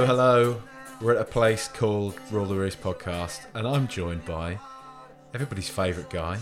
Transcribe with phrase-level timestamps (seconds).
[0.00, 0.62] Hello, hello.
[1.02, 4.58] We're at a place called Rule the Roost podcast, and I'm joined by
[5.34, 6.38] everybody's favourite guy,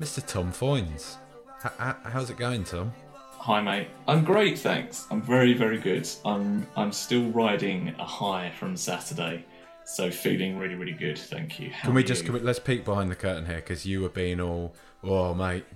[0.00, 0.26] Mr.
[0.26, 1.18] Tom Foins.
[1.62, 2.94] H- h- how's it going, Tom?
[3.12, 5.06] Hi mate, I'm great, thanks.
[5.10, 6.08] I'm very, very good.
[6.24, 9.44] I'm I'm still riding a high from Saturday,
[9.84, 11.18] so feeling really, really good.
[11.18, 11.68] Thank you.
[11.72, 14.08] How Can we just can we, let's peek behind the curtain here because you were
[14.08, 15.66] being all, oh mate,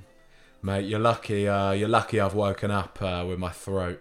[0.62, 1.46] mate, you're lucky.
[1.46, 4.00] Uh, you're lucky I've woken up uh, with my throat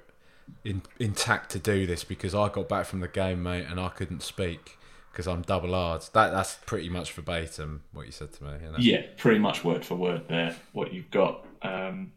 [0.63, 3.89] in, intact to do this because I got back from the game, mate, and I
[3.89, 4.77] couldn't speak
[5.11, 6.01] because I'm double R'd.
[6.13, 8.51] That that's pretty much verbatim what you said to me.
[8.63, 8.77] You know?
[8.77, 10.55] Yeah, pretty much word for word there.
[10.71, 11.45] What you've got.
[11.61, 12.13] Um,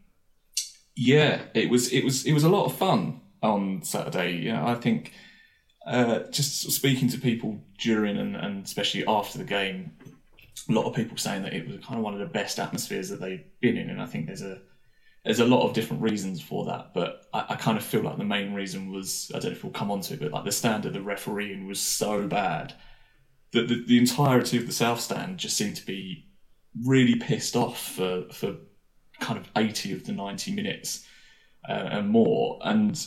[0.95, 4.37] yeah, it was it was it was a lot of fun on Saturday.
[4.37, 5.11] Yeah, I think
[5.85, 9.91] uh, just speaking to people during and, and especially after the game,
[10.69, 13.09] a lot of people saying that it was kind of one of the best atmospheres
[13.09, 14.61] that they've been in, and I think there's a
[15.23, 18.17] there's a lot of different reasons for that, but I, I kind of feel like
[18.17, 20.45] the main reason was I don't know if we'll come on to it, but like
[20.45, 22.73] the standard of refereeing was so bad
[23.51, 26.25] that the, the entirety of the South Stand just seemed to be
[26.85, 28.55] really pissed off for for
[29.19, 31.05] kind of 80 of the 90 minutes
[31.69, 32.59] uh, and more.
[32.63, 33.05] And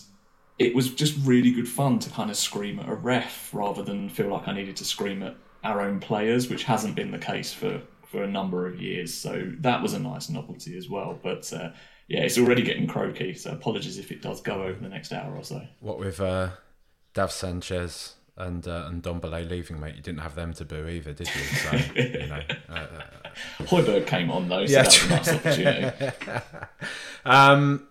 [0.58, 4.08] it was just really good fun to kind of scream at a ref rather than
[4.08, 7.52] feel like I needed to scream at our own players which hasn't been the case
[7.52, 9.12] for for a number of years.
[9.12, 11.18] So that was a nice novelty as well.
[11.22, 11.70] But uh,
[12.08, 15.34] yeah it's already getting croaky so apologies if it does go over the next hour
[15.36, 16.50] or so What with uh,
[17.14, 21.14] Dav Sanchez and uh, and Ndombele leaving, mate, you didn't have them to boo either,
[21.14, 21.42] did you?
[21.42, 22.40] So you know.
[22.68, 26.10] Uh, uh, Højbjerg came on though so Yeah, that was a nice opportunity
[27.24, 27.86] um,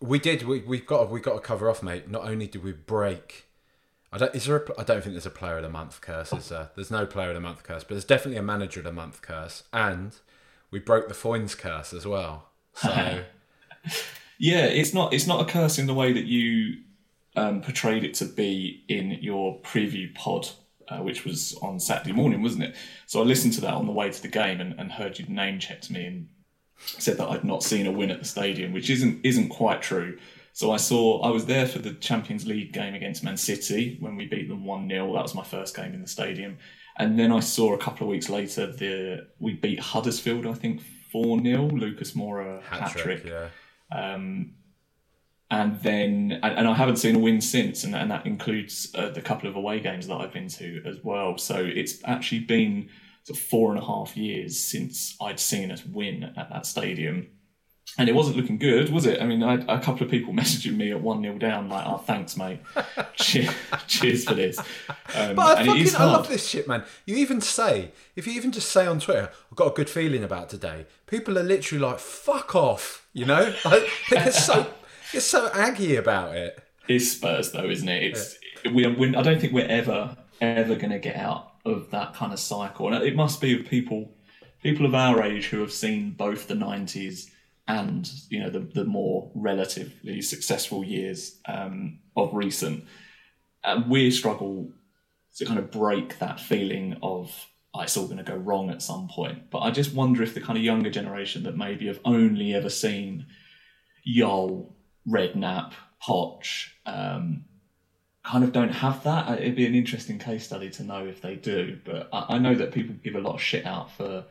[0.00, 0.42] we did.
[0.42, 2.10] We we've got we got to cover off, mate.
[2.10, 3.46] Not only did we break.
[4.12, 4.34] I don't.
[4.34, 4.58] Is there?
[4.58, 6.32] A, I don't think there's a player of the month curse.
[6.32, 6.70] Is there?
[6.74, 9.22] There's no player of the month curse, but there's definitely a manager of the month
[9.22, 10.14] curse, and
[10.70, 12.48] we broke the Foins curse as well.
[12.74, 13.24] So
[14.38, 16.82] Yeah, it's not it's not a curse in the way that you
[17.36, 20.48] um, portrayed it to be in your preview pod,
[20.88, 22.76] uh, which was on Saturday morning, wasn't it?
[23.06, 25.26] So I listened to that on the way to the game and, and heard you
[25.26, 26.28] name checked me and
[26.78, 30.18] said that I'd not seen a win at the stadium, which isn't isn't quite true.
[30.52, 34.16] So I saw I was there for the Champions League game against Man City when
[34.16, 36.58] we beat them one 0 That was my first game in the stadium,
[36.96, 40.80] and then I saw a couple of weeks later the we beat Huddersfield, I think
[41.10, 43.24] four 0 Lucas Moura hat trick.
[43.24, 43.48] yeah.
[43.92, 44.54] Um,
[45.50, 49.10] and then, and, and I haven't seen a win since, and, and that includes uh,
[49.10, 51.38] the couple of away games that I've been to as well.
[51.38, 52.88] So it's actually been
[53.24, 57.28] sort of four and a half years since I'd seen us win at that stadium.
[57.96, 59.22] And it wasn't looking good, was it?
[59.22, 61.86] I mean, I had a couple of people messaging me at 1 0 down, like,
[61.86, 62.60] oh, thanks, mate.
[63.14, 63.50] cheers,
[63.86, 64.58] cheers for this.
[65.14, 66.84] Um, But I and it is fucking I love this shit, man.
[67.06, 70.24] You even say if you even just say on Twitter, "I've got a good feeling
[70.24, 73.54] about today." People are literally like, "Fuck off," you know.
[73.64, 74.66] Like, they're so
[75.12, 76.58] they're so aggy about it.
[76.88, 78.02] It's Spurs, though, isn't it?
[78.02, 78.38] It's
[78.72, 79.14] we, we.
[79.14, 82.92] I don't think we're ever ever going to get out of that kind of cycle,
[82.92, 84.10] and it must be of people
[84.62, 87.30] people of our age who have seen both the '90s
[87.66, 92.84] and you know the the more relatively successful years um, of recent.
[93.62, 94.70] And we struggle
[95.36, 98.82] to kind of break that feeling of oh, it's all going to go wrong at
[98.82, 99.50] some point.
[99.50, 102.70] But I just wonder if the kind of younger generation that maybe have only ever
[102.70, 103.26] seen
[104.06, 104.74] Jol,
[105.08, 105.72] Redknapp,
[106.06, 107.44] Poch, um,
[108.22, 109.28] kind of don't have that.
[109.28, 111.78] Uh, It'd be an interesting case study to know if they do.
[111.84, 114.24] But I, I know that people give a lot of shit out for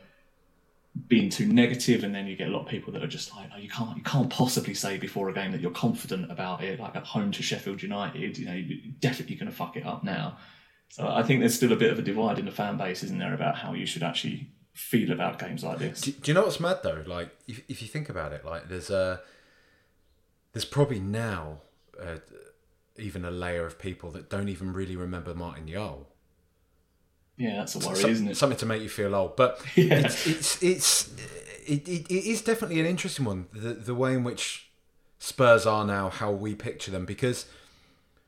[1.08, 3.50] being too negative, and then you get a lot of people that are just like,
[3.50, 6.80] "No, you can't, you can't possibly say before a game that you're confident about it."
[6.80, 10.04] Like at home to Sheffield United, you know, you're definitely going to fuck it up
[10.04, 10.38] now.
[10.90, 13.18] So I think there's still a bit of a divide in the fan base, isn't
[13.18, 16.02] there, about how you should actually feel about games like this.
[16.02, 17.04] Do, do you know what's mad though?
[17.06, 19.22] Like, if, if you think about it, like there's a
[20.54, 21.62] there's probably now
[22.00, 22.18] uh,
[22.98, 26.13] even a layer of people that don't even really remember Martin Jol.
[27.38, 28.38] Yeah, that's a worry, Some- isn't it?
[28.38, 30.00] Something to make you feel old, but Yeah.
[30.06, 31.08] it's it's it's
[31.66, 33.48] it, it, it is definitely an interesting one.
[33.54, 34.70] The the way in which
[35.20, 37.46] Spurs are now, how we picture them, because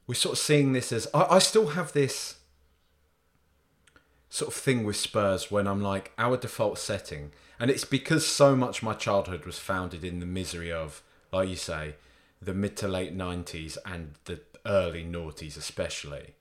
[0.07, 2.37] we're sort of seeing this as I, I still have this
[4.29, 8.55] sort of thing with Spurs when I'm like our default setting, and it's because so
[8.55, 11.95] much my childhood was founded in the misery of, like you say,
[12.41, 16.33] the mid to late '90s and the early noughties, especially,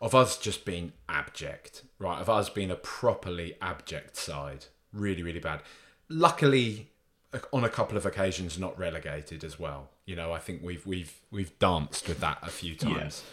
[0.00, 2.20] of us just being abject, right?
[2.20, 5.62] Of us being a properly abject side, really, really bad.
[6.08, 6.90] Luckily,
[7.52, 9.90] on a couple of occasions, not relegated as well.
[10.06, 13.24] You know, I think we've we've we've danced with that a few times.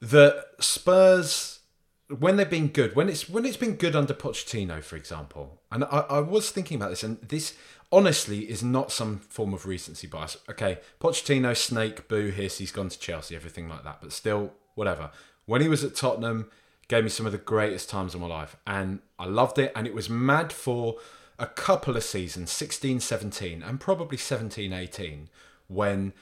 [0.00, 1.60] The Spurs
[2.08, 5.84] when they've been good, when it's when it's been good under Pochettino, for example, and
[5.84, 7.54] I, I was thinking about this, and this
[7.90, 10.36] honestly is not some form of recency bias.
[10.50, 15.10] Okay, Pochettino, snake, boo, hiss, he's gone to Chelsea, everything like that, but still, whatever.
[15.46, 16.50] When he was at Tottenham,
[16.88, 19.86] gave me some of the greatest times of my life, and I loved it, and
[19.86, 20.96] it was mad for
[21.38, 25.28] a couple of seasons, 16, 17, and probably 17, 18,
[25.68, 26.12] when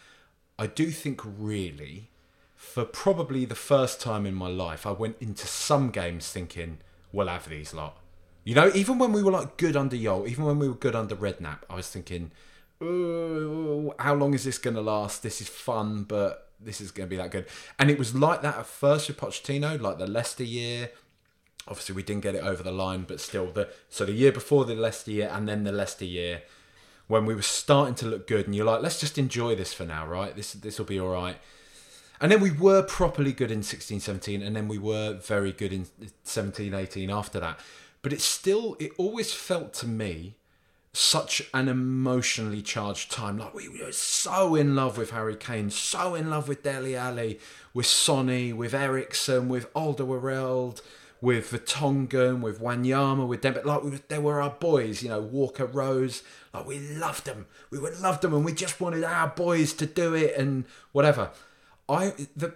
[0.59, 2.09] I do think really
[2.55, 6.79] for probably the first time in my life, I went into some games thinking,
[7.13, 7.99] we'll have these lot.
[8.45, 10.95] You know, even when we were like good under Jol, even when we were good
[10.95, 12.31] under Redknapp, I was thinking,
[12.81, 15.23] how long is this going to last?
[15.23, 17.47] This is fun, but this is going to be that good.
[17.79, 20.91] And it was like that at first with Pochettino, like the Leicester year.
[21.69, 24.65] Obviously, we didn't get it over the line, but still, the so the year before
[24.65, 26.43] the Leicester year and then the Leicester year,
[27.07, 29.85] when we were starting to look good, and you're like, let's just enjoy this for
[29.85, 30.35] now, right?
[30.35, 31.37] This this will be all right.
[32.21, 35.73] And then we were properly good in 16 17, and then we were very good
[35.73, 35.87] in
[36.25, 37.61] 17 18 after that.
[38.03, 40.37] But it still, it always felt to me
[40.95, 43.39] such an emotionally charged time.
[43.39, 47.41] Like we were so in love with Harry Kane, so in love with Dele Alli,
[47.73, 50.83] with Sonny, with Eriksen, with Alderweireld,
[51.23, 53.65] with Vertonghen, with Wanyama, with Dembele.
[53.65, 56.23] Like we were, they were our boys, you know, Walker Rose.
[56.53, 57.47] Like we loved them.
[57.71, 61.31] We would love them, and we just wanted our boys to do it and whatever.
[61.89, 62.55] I the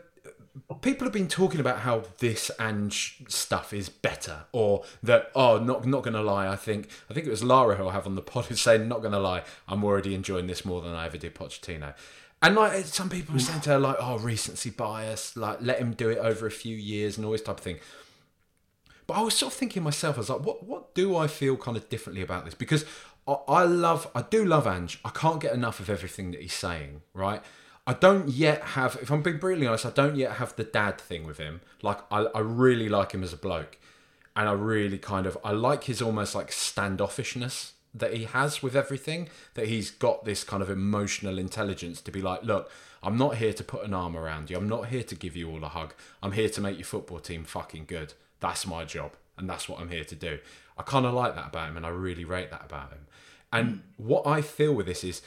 [0.81, 5.87] people have been talking about how this and stuff is better, or that oh, not
[5.87, 8.23] not gonna lie, I think I think it was Lara who I have on the
[8.23, 11.35] pod who's saying not gonna lie, I'm already enjoying this more than I ever did
[11.35, 11.94] Pochettino.
[12.43, 15.94] And like some people are saying to her, like, oh, recency bias, like let him
[15.94, 17.79] do it over a few years and all this type of thing.
[19.06, 21.56] But I was sort of thinking myself, I was like, what what do I feel
[21.56, 22.55] kind of differently about this?
[22.55, 22.85] Because
[23.26, 25.00] I, I love, I do love Ange.
[25.05, 27.43] I can't get enough of everything that he's saying, right?
[27.86, 31.00] I don't yet have, if I'm being brutally honest, I don't yet have the dad
[31.00, 31.60] thing with him.
[31.82, 33.78] Like, I, I really like him as a bloke.
[34.34, 38.74] And I really kind of, I like his almost like standoffishness that he has with
[38.74, 39.28] everything.
[39.54, 42.70] That he's got this kind of emotional intelligence to be like, look,
[43.02, 44.56] I'm not here to put an arm around you.
[44.56, 45.94] I'm not here to give you all a hug.
[46.22, 48.14] I'm here to make your football team fucking good.
[48.40, 49.12] That's my job.
[49.38, 50.38] And that's what I'm here to do.
[50.76, 53.06] I kind of like that about him and I really rate that about him.
[53.52, 55.22] And what I feel with this is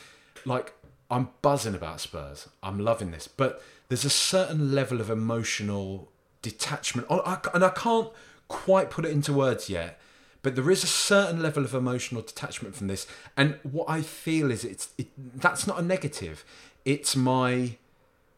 [0.45, 0.73] like,
[1.09, 2.47] I'm buzzing about Spurs.
[2.61, 6.09] I'm loving this, but there's a certain level of emotional
[6.41, 8.09] detachment, and I can't
[8.47, 10.00] quite put it into words yet.
[10.41, 14.51] But there is a certain level of emotional detachment from this, and what I feel
[14.51, 16.45] is it's it, that's not a negative.
[16.85, 17.75] It's my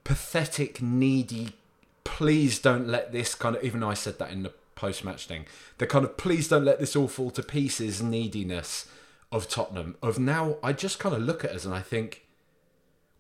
[0.04, 1.54] pathetic, needy.
[2.04, 3.64] Please don't let this kind of.
[3.64, 5.46] Even though I said that in the post-match thing,
[5.78, 8.88] the kind of please don't let this all fall to pieces neediness
[9.32, 9.96] of Tottenham.
[10.02, 12.24] Of now, I just kind of look at us and I think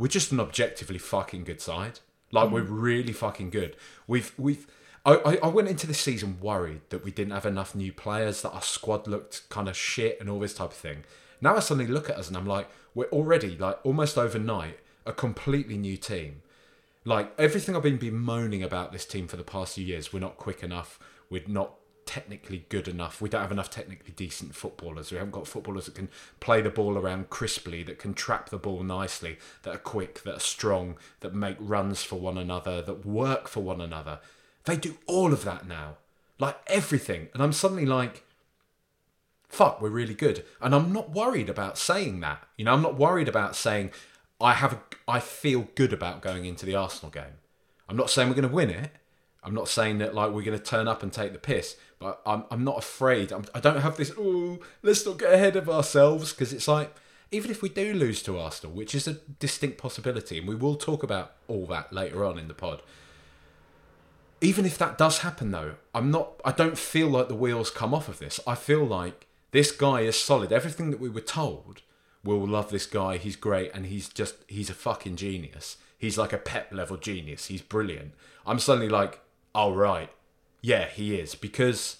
[0.01, 1.99] we're just an objectively fucking good side.
[2.31, 2.53] Like mm.
[2.53, 3.75] we're really fucking good.
[4.07, 4.65] We've we've.
[5.05, 8.51] I, I went into this season worried that we didn't have enough new players, that
[8.51, 11.03] our squad looked kind of shit and all this type of thing.
[11.39, 15.11] Now I suddenly look at us and I'm like, we're already like almost overnight a
[15.11, 16.41] completely new team.
[17.03, 20.37] Like everything I've been bemoaning about this team for the past few years, we're not
[20.37, 20.99] quick enough,
[21.31, 21.73] we're not
[22.11, 23.21] technically good enough.
[23.21, 25.11] We don't have enough technically decent footballers.
[25.11, 26.09] We haven't got footballers that can
[26.41, 30.35] play the ball around crisply, that can trap the ball nicely, that are quick, that
[30.35, 34.19] are strong, that make runs for one another, that work for one another.
[34.65, 35.95] They do all of that now.
[36.37, 37.29] Like everything.
[37.33, 38.25] And I'm suddenly like,
[39.47, 40.43] fuck, we're really good.
[40.59, 42.45] And I'm not worried about saying that.
[42.57, 43.91] You know, I'm not worried about saying
[44.41, 47.39] I have a, I feel good about going into the Arsenal game.
[47.87, 48.91] I'm not saying we're going to win it.
[49.43, 52.21] I'm not saying that like we're going to turn up and take the piss, but
[52.25, 53.31] I'm I'm not afraid.
[53.31, 54.11] I'm, I do not have this.
[54.17, 56.93] Oh, let's not get ahead of ourselves because it's like
[57.31, 60.75] even if we do lose to Arsenal, which is a distinct possibility, and we will
[60.75, 62.81] talk about all that later on in the pod.
[64.41, 66.41] Even if that does happen, though, I'm not.
[66.43, 68.39] I don't feel like the wheels come off of this.
[68.45, 70.51] I feel like this guy is solid.
[70.51, 71.81] Everything that we were told,
[72.23, 73.17] we'll love this guy.
[73.17, 75.77] He's great, and he's just he's a fucking genius.
[75.97, 77.45] He's like a Pep level genius.
[77.45, 78.13] He's brilliant.
[78.45, 79.19] I'm suddenly like,
[79.55, 80.09] oh right,
[80.61, 81.97] yeah, he is because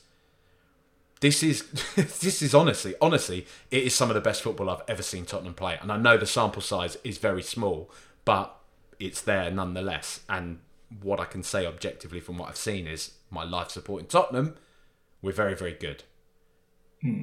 [1.19, 1.63] this is
[1.95, 5.53] this is honestly, honestly, it is some of the best football I've ever seen Tottenham
[5.53, 7.89] play, and I know the sample size is very small,
[8.25, 8.55] but
[8.99, 10.21] it's there nonetheless.
[10.29, 10.59] And
[11.01, 14.55] what I can say objectively from what I've seen is my life supporting Tottenham,
[15.21, 16.03] we're very, very good.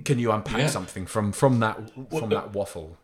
[0.05, 0.61] Can you unpack Hmm.
[0.61, 0.67] Yeah.
[0.69, 1.79] something from from that
[2.11, 2.97] from that waffle?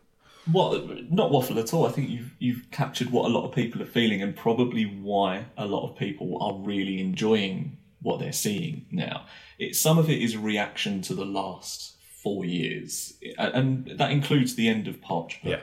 [0.51, 1.87] What not waffle at all.
[1.87, 5.45] I think you've you've captured what a lot of people are feeling, and probably why
[5.57, 9.25] a lot of people are really enjoying what they're seeing now.
[9.57, 14.67] It, some of it is reaction to the last four years, and that includes the
[14.67, 15.35] end of Poch.
[15.43, 15.59] but Yeah.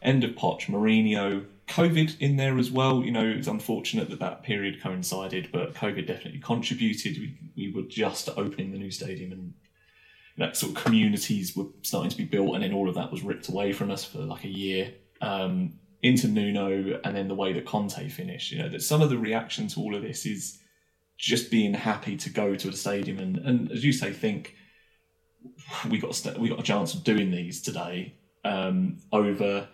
[0.00, 3.02] End of Poch, Mourinho, COVID in there as well.
[3.02, 7.18] You know, it's unfortunate that that period coincided, but COVID definitely contributed.
[7.18, 9.54] We, we were just opening the new stadium and
[10.38, 13.22] that sort of communities were starting to be built, and then all of that was
[13.22, 14.92] ripped away from us for like a year.
[15.20, 18.52] Um, into Nuno, and then the way that Conte finished.
[18.52, 20.58] You know, that some of the reaction to all of this is
[21.16, 24.54] just being happy to go to a stadium, and, and as you say, think
[25.90, 28.14] we got st- we got a chance of doing these today
[28.44, 29.68] um, over.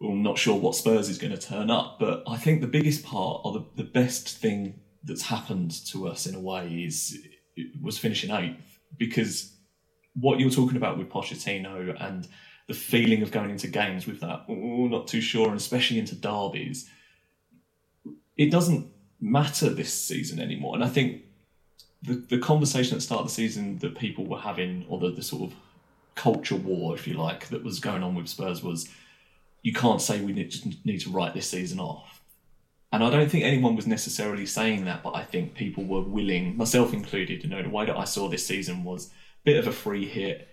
[0.00, 2.66] Well, I'm not sure what Spurs is going to turn up, but I think the
[2.66, 7.18] biggest part, or the, the best thing that's happened to us in a way, is
[7.82, 9.55] was finishing eighth because
[10.18, 12.26] what you're talking about with Pochettino and
[12.66, 16.14] the feeling of going into games with that, oh, not too sure, and especially into
[16.14, 16.90] derbies,
[18.36, 20.74] it doesn't matter this season anymore.
[20.74, 21.22] And I think
[22.02, 25.10] the, the conversation at the start of the season that people were having, or the,
[25.10, 25.56] the sort of
[26.14, 28.88] culture war, if you like, that was going on with Spurs was
[29.62, 30.54] you can't say we need,
[30.84, 32.20] need to write this season off.
[32.92, 36.56] And I don't think anyone was necessarily saying that, but I think people were willing,
[36.56, 39.10] myself included, you know, the way that I saw this season was
[39.46, 40.48] bit of a free hit.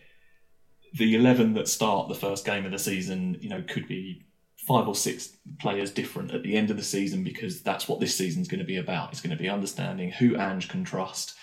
[0.94, 4.88] The 11 that start the first game of the season, you know, could be five
[4.88, 8.48] or six players different at the end of the season because that's what this season's
[8.48, 9.12] going to be about.
[9.12, 11.36] It's going to be understanding who Ange can trust,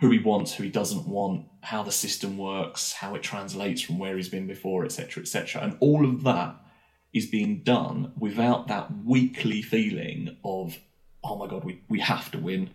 [0.00, 3.98] who he wants, who he doesn't want, how the system works, how it translates from
[3.98, 5.62] where he's been before, etc., etc.
[5.62, 6.56] And all of that
[7.12, 10.78] is being done without that weekly feeling of,
[11.22, 12.70] oh my God, we, we have to win.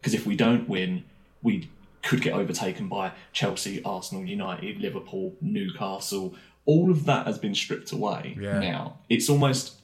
[0.00, 1.04] Because if we don't win,
[1.42, 1.68] we
[2.04, 6.34] could get overtaken by Chelsea, Arsenal, United, Liverpool, Newcastle.
[6.66, 8.58] All of that has been stripped away Yeah.
[8.58, 8.98] now.
[9.08, 9.80] It's almost,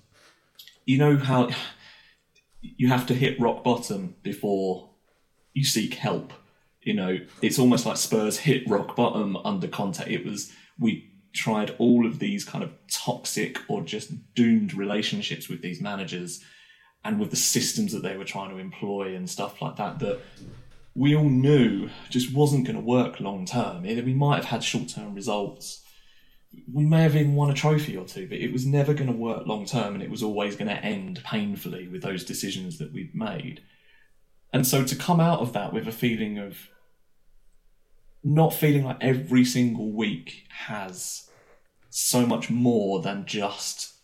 [0.85, 1.51] you know, how
[2.63, 4.91] you have to hit rock bottom before
[5.55, 6.33] you seek help.
[6.83, 10.01] You know, it's almost like Spurs hit rock bottom under Conte.
[10.13, 15.63] It was we tried all of these kind of toxic or just doomed relationships with
[15.63, 16.43] these managers
[17.05, 20.19] and with the systems that they were trying to employ and stuff like that that
[20.95, 23.83] we all knew just wasn't going to work long term.
[23.83, 25.85] We might have had short term results.
[26.73, 29.17] We may have even won a trophy or two, but it was never going to
[29.17, 32.93] work long term and it was always going to end painfully with those decisions that
[32.93, 33.63] we'd made.
[34.53, 36.69] And so to come out of that with a feeling of
[38.25, 41.31] not feeling like every single week has
[41.89, 43.95] so much more than just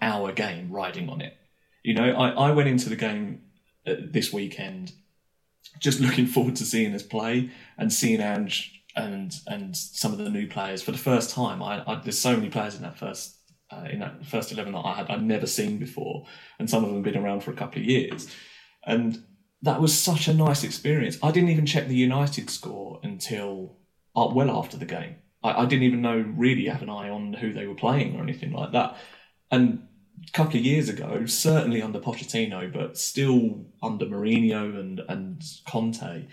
[0.00, 1.36] our game riding on it.
[1.84, 3.42] You know, I, I went into the game
[3.86, 4.92] uh, this weekend
[5.78, 10.30] just looking forward to seeing us play and seeing Ange and and some of the
[10.30, 11.62] new players for the first time.
[11.62, 13.36] I, I there's so many players in that first
[13.70, 16.26] uh, in that first eleven that I had I'd never seen before,
[16.58, 18.28] and some of them been around for a couple of years,
[18.86, 19.22] and
[19.62, 21.18] that was such a nice experience.
[21.22, 23.78] I didn't even check the United score until
[24.14, 25.16] uh, well after the game.
[25.42, 28.22] I, I didn't even know really have an eye on who they were playing or
[28.22, 28.96] anything like that,
[29.50, 29.86] and
[30.32, 36.26] couple of years ago, certainly under Pochettino, but still under Mourinho and, and Conte,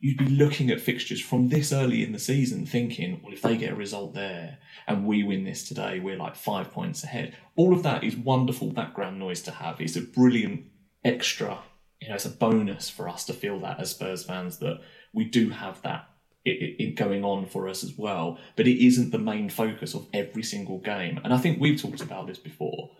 [0.00, 3.56] you'd be looking at fixtures from this early in the season thinking, well, if they
[3.56, 7.36] get a result there and we win this today, we're like five points ahead.
[7.56, 9.80] All of that is wonderful background noise to have.
[9.80, 10.64] It's a brilliant
[11.04, 11.60] extra,
[12.00, 14.80] you know, it's a bonus for us to feel that as Spurs fans that
[15.14, 16.08] we do have that
[16.44, 18.38] it, it going on for us as well.
[18.56, 21.20] But it isn't the main focus of every single game.
[21.22, 22.90] And I think we've talked about this before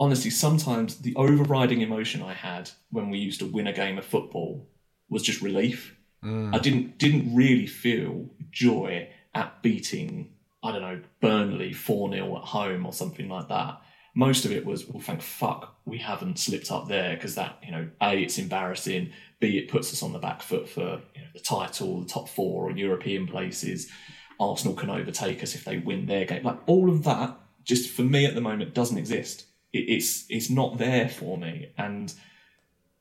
[0.00, 4.04] honestly, sometimes the overriding emotion I had when we used to win a game of
[4.04, 4.66] football
[5.10, 5.96] was just relief.
[6.24, 6.54] Mm.
[6.54, 12.42] I didn't didn't really feel joy at beating I don't know Burnley four 0 at
[12.42, 13.80] home or something like that.
[14.14, 17.72] Most of it was well, thank fuck we haven't slipped up there because that you
[17.72, 21.28] know a it's embarrassing, b it puts us on the back foot for you know,
[21.32, 23.90] the title, the top four or European places.
[24.38, 26.42] Arsenal can overtake us if they win their game.
[26.42, 29.44] Like all of that, just for me at the moment, doesn't exist.
[29.72, 32.12] It, it's it's not there for me, and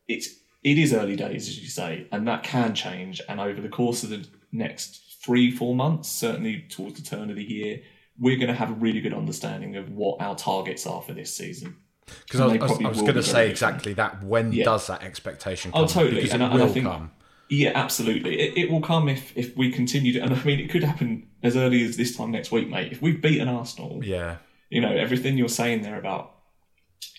[0.08, 0.30] it's
[0.64, 3.22] it is early days, as you say, and that can change.
[3.30, 7.36] And over the course of the next three four months, certainly towards the turn of
[7.36, 7.82] the year,
[8.20, 11.34] we're going to have a really good understanding of what our targets are for this
[11.36, 11.78] season.
[12.26, 14.24] Because I was, I was, was going to say exactly that.
[14.24, 14.66] When Yeah.
[14.66, 15.84] does that expectation oh, come?
[15.84, 17.12] Oh, totally, Because and and I think- come.
[17.52, 18.40] Yeah, absolutely.
[18.40, 21.28] It, it will come if if we continue to, and I mean, it could happen
[21.42, 22.92] as early as this time next week, mate.
[22.92, 24.38] If we've beaten Arsenal, Yeah.
[24.70, 26.36] you know everything you're saying there about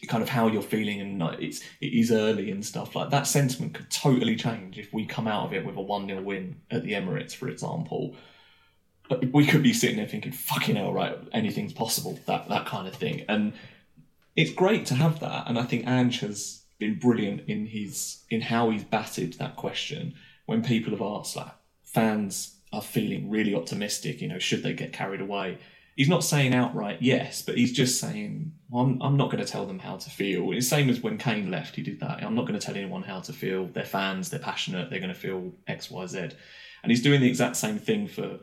[0.08, 3.26] kind of how you're feeling and like, it's it is early and stuff like that.
[3.26, 6.82] Sentiment could totally change if we come out of it with a 1-0 win at
[6.82, 8.16] the Emirates for example.
[9.32, 12.94] We could be sitting there thinking fucking hell right anything's possible that that kind of
[12.94, 13.24] thing.
[13.28, 13.52] And
[14.36, 15.48] it's great to have that.
[15.48, 20.14] And I think Ange has been brilliant in his in how he's batted that question.
[20.46, 21.52] When people have asked like
[21.84, 25.58] fans are feeling really optimistic you know should they get carried away
[25.96, 29.50] he's not saying outright yes, but he's just saying, well, I'm, I'm not going to
[29.50, 30.52] tell them how to feel.
[30.52, 32.22] It's the same as when Kane left, he did that.
[32.22, 33.66] I'm not going to tell anyone how to feel.
[33.66, 36.18] They're fans, they're passionate, they're going to feel X, Y, Z.
[36.82, 38.40] And he's doing the exact same thing for,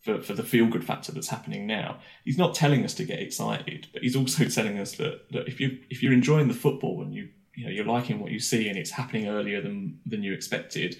[0.00, 1.98] for, for the feel good factor that's happening now.
[2.24, 5.60] He's not telling us to get excited, but he's also telling us that, that if,
[5.60, 8.68] you, if you're enjoying the football and you, you know, you're liking what you see
[8.68, 10.96] and it's happening earlier than, than you expected,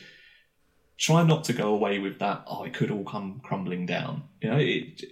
[0.98, 4.24] try not to go away with that, oh, it could all come crumbling down.
[4.42, 5.02] You know, it,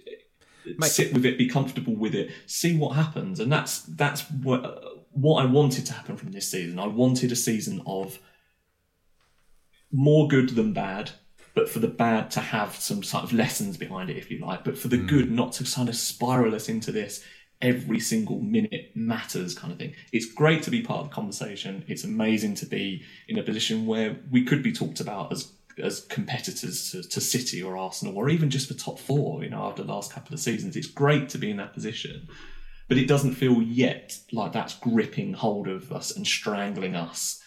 [0.77, 0.91] Mate.
[0.91, 5.43] sit with it, be comfortable with it, see what happens, and that's that's what what
[5.43, 6.79] I wanted to happen from this season.
[6.79, 8.19] I wanted a season of
[9.91, 11.11] more good than bad,
[11.53, 14.63] but for the bad to have some sort of lessons behind it, if you like,
[14.63, 15.07] but for the hmm.
[15.07, 17.23] good not to kind of spiral us into this
[17.61, 19.93] every single minute matters kind of thing.
[20.11, 21.83] It's great to be part of the conversation.
[21.87, 26.01] It's amazing to be in a position where we could be talked about as as
[26.01, 29.83] competitors to, to City or Arsenal or even just for top four, you know, after
[29.83, 30.75] the last couple of seasons.
[30.75, 32.27] It's great to be in that position.
[32.87, 37.41] But it doesn't feel yet like that's gripping hold of us and strangling us,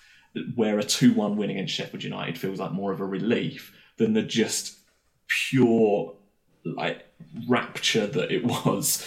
[0.54, 4.12] where a 2 1 win against Sheffield United feels like more of a relief than
[4.12, 4.78] the just
[5.26, 6.14] pure
[6.64, 7.06] like
[7.48, 9.06] rapture that it was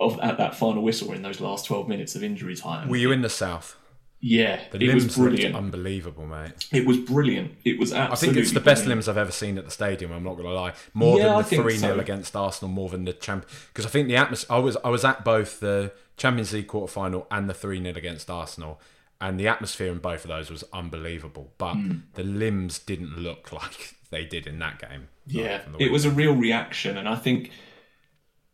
[0.00, 2.88] of at that final whistle in those last 12 minutes of injury time.
[2.88, 3.76] Were you in the south?
[4.20, 5.54] Yeah, The it was brilliant.
[5.54, 6.66] unbelievable, mate.
[6.72, 7.52] It was brilliant.
[7.64, 8.28] It was absolutely.
[8.28, 8.88] I think it's the best brilliant.
[8.98, 10.10] limbs I've ever seen at the stadium.
[10.12, 10.72] I'm not going to lie.
[10.94, 12.00] More Yeah, than the three 0 so.
[12.00, 13.46] against Arsenal, more than the champ.
[13.68, 14.56] Because I think the atmosphere.
[14.56, 17.94] I was I was at both the Champions League quarter final and the three 0
[17.96, 18.80] against Arsenal,
[19.20, 21.52] and the atmosphere in both of those was unbelievable.
[21.58, 21.92] But Hmm.
[22.14, 25.08] the limbs didn't look like they did in that game.
[25.26, 27.50] Yeah, it was a real reaction, and I think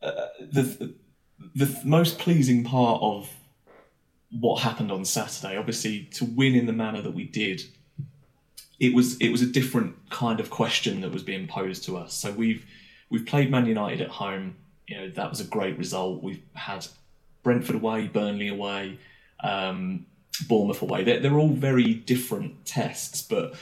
[0.02, 0.94] uh, the
[1.54, 3.30] the most pleasing part of
[4.40, 7.62] what happened on Saturday, obviously, to win in the manner that we did,
[8.80, 12.14] it was it was a different kind of question that was being posed to us.
[12.14, 12.66] So we've
[13.10, 14.56] we've played Man United at home.
[14.88, 16.22] You know that was a great result.
[16.22, 16.86] We've had
[17.42, 18.98] Brentford away, Burnley away,
[19.42, 20.06] um,
[20.48, 21.04] Bournemouth away.
[21.04, 23.54] They're, they're all very different tests, but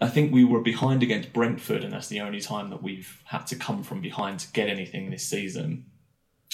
[0.00, 3.46] I think we were behind against Brentford, and that's the only time that we've had
[3.48, 5.86] to come from behind to get anything this season.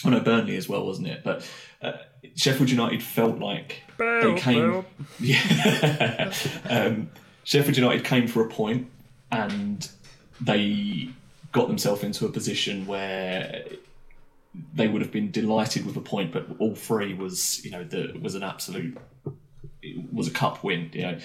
[0.04, 1.22] I know Burnley as well, wasn't it?
[1.24, 1.48] But
[1.82, 1.92] uh,
[2.36, 4.84] Sheffield United felt like they came.
[5.20, 6.32] Yeah.
[6.68, 7.10] um,
[7.44, 8.88] Sheffield United came for a point,
[9.30, 9.88] and
[10.40, 11.10] they
[11.52, 13.64] got themselves into a position where
[14.74, 18.18] they would have been delighted with a point, but all three was, you know, the
[18.20, 18.96] was an absolute,
[19.82, 21.18] it was a cup win, you know.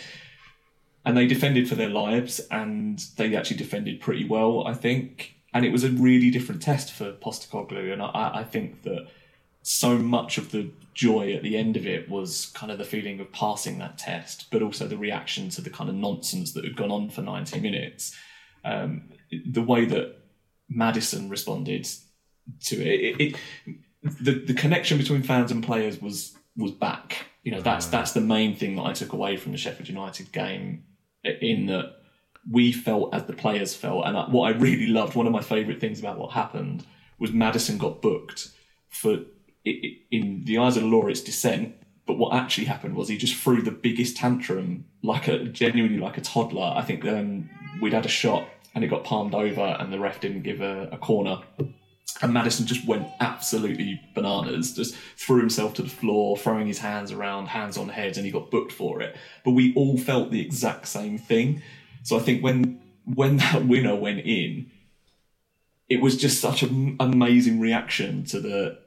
[1.05, 5.35] And they defended for their lives, and they actually defended pretty well, I think.
[5.53, 9.07] And it was a really different test for Postecoglou, and I, I think that
[9.61, 13.19] so much of the joy at the end of it was kind of the feeling
[13.19, 16.75] of passing that test, but also the reaction to the kind of nonsense that had
[16.75, 18.15] gone on for 90 minutes.
[18.63, 20.17] Um, the way that
[20.69, 21.87] Maddison responded
[22.61, 23.21] to it, it,
[23.65, 23.75] it
[24.21, 27.25] the, the connection between fans and players was was back.
[27.43, 30.31] You know, that's that's the main thing that I took away from the Sheffield United
[30.31, 30.83] game.
[31.23, 31.98] In that
[32.49, 35.79] we felt as the players felt, and what I really loved, one of my favourite
[35.79, 36.85] things about what happened
[37.19, 38.49] was Maddison got booked
[38.89, 39.19] for
[39.65, 41.75] in the eyes of the law it's dissent.
[42.07, 46.17] But what actually happened was he just threw the biggest tantrum, like a genuinely like
[46.17, 46.73] a toddler.
[46.75, 47.49] I think um,
[47.79, 50.89] we'd had a shot and it got palmed over, and the ref didn't give a,
[50.91, 51.39] a corner.
[52.21, 57.11] And Maddison just went absolutely bananas, just threw himself to the floor, throwing his hands
[57.11, 59.15] around, hands on heads, and he got booked for it.
[59.45, 61.61] But we all felt the exact same thing.
[62.03, 64.71] So I think when when that winner went in,
[65.87, 68.79] it was just such an amazing reaction to the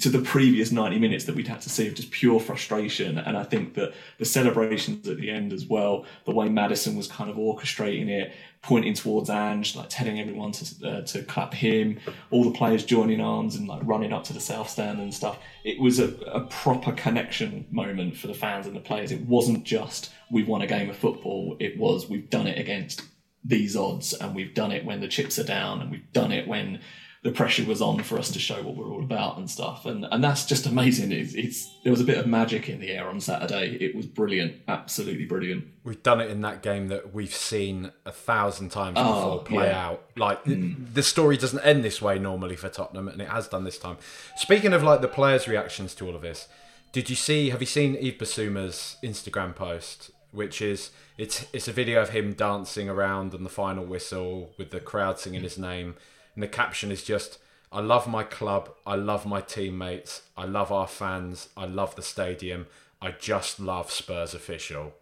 [0.00, 3.18] to the previous 90 minutes that we'd had to see of just pure frustration.
[3.18, 7.08] And I think that the celebrations at the end as well, the way Maddison was
[7.08, 11.98] kind of orchestrating it, pointing towards Ange, like telling everyone to, uh, to clap him,
[12.30, 15.38] all the players joining arms and like running up to the South Stand and stuff.
[15.64, 19.12] It was a, a proper connection moment for the fans and the players.
[19.12, 23.02] It wasn't just we've won a game of football, it was we've done it against
[23.44, 26.46] these odds and we've done it when the chips are down and we've done it
[26.46, 26.80] when
[27.22, 29.86] the pressure was on for us to show what we're all about and stuff.
[29.86, 31.12] And and that's just amazing.
[31.12, 33.76] It's, it's there was a bit of magic in the air on Saturday.
[33.80, 35.66] It was brilliant, absolutely brilliant.
[35.84, 39.66] We've done it in that game that we've seen a thousand times Oh, before play
[39.66, 39.86] yeah.
[39.86, 40.04] out.
[40.16, 40.92] Like mm.
[40.92, 43.98] the story doesn't end this way normally for Tottenham, and it has done this time.
[44.36, 46.48] Speaking of like the players' reactions to all of this,
[46.90, 47.50] did you see?
[47.50, 50.10] Have you seen Yves Bissouma's Instagram post?
[50.32, 54.70] Which is it's it's a video of him dancing around on the final whistle with
[54.70, 55.94] the crowd singing his name,
[56.34, 57.38] and the caption is just.
[57.74, 58.68] I love my club.
[58.86, 60.20] I love my teammates.
[60.36, 61.48] I love our fans.
[61.56, 62.66] I love the stadium.
[63.00, 64.92] I just love Spurs official.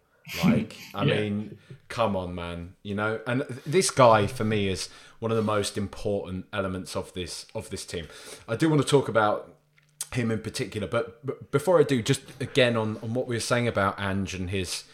[0.41, 1.15] Like, I Yeah.
[1.19, 1.57] mean,
[1.89, 2.75] come on, man.
[2.81, 4.87] You know, and this guy for me is
[5.19, 8.07] one of the most important elements of this of this team.
[8.47, 9.53] I do want to talk about
[10.13, 13.41] him in particular, but, but before I do, just again on on what we were
[13.41, 14.85] saying about Ange and his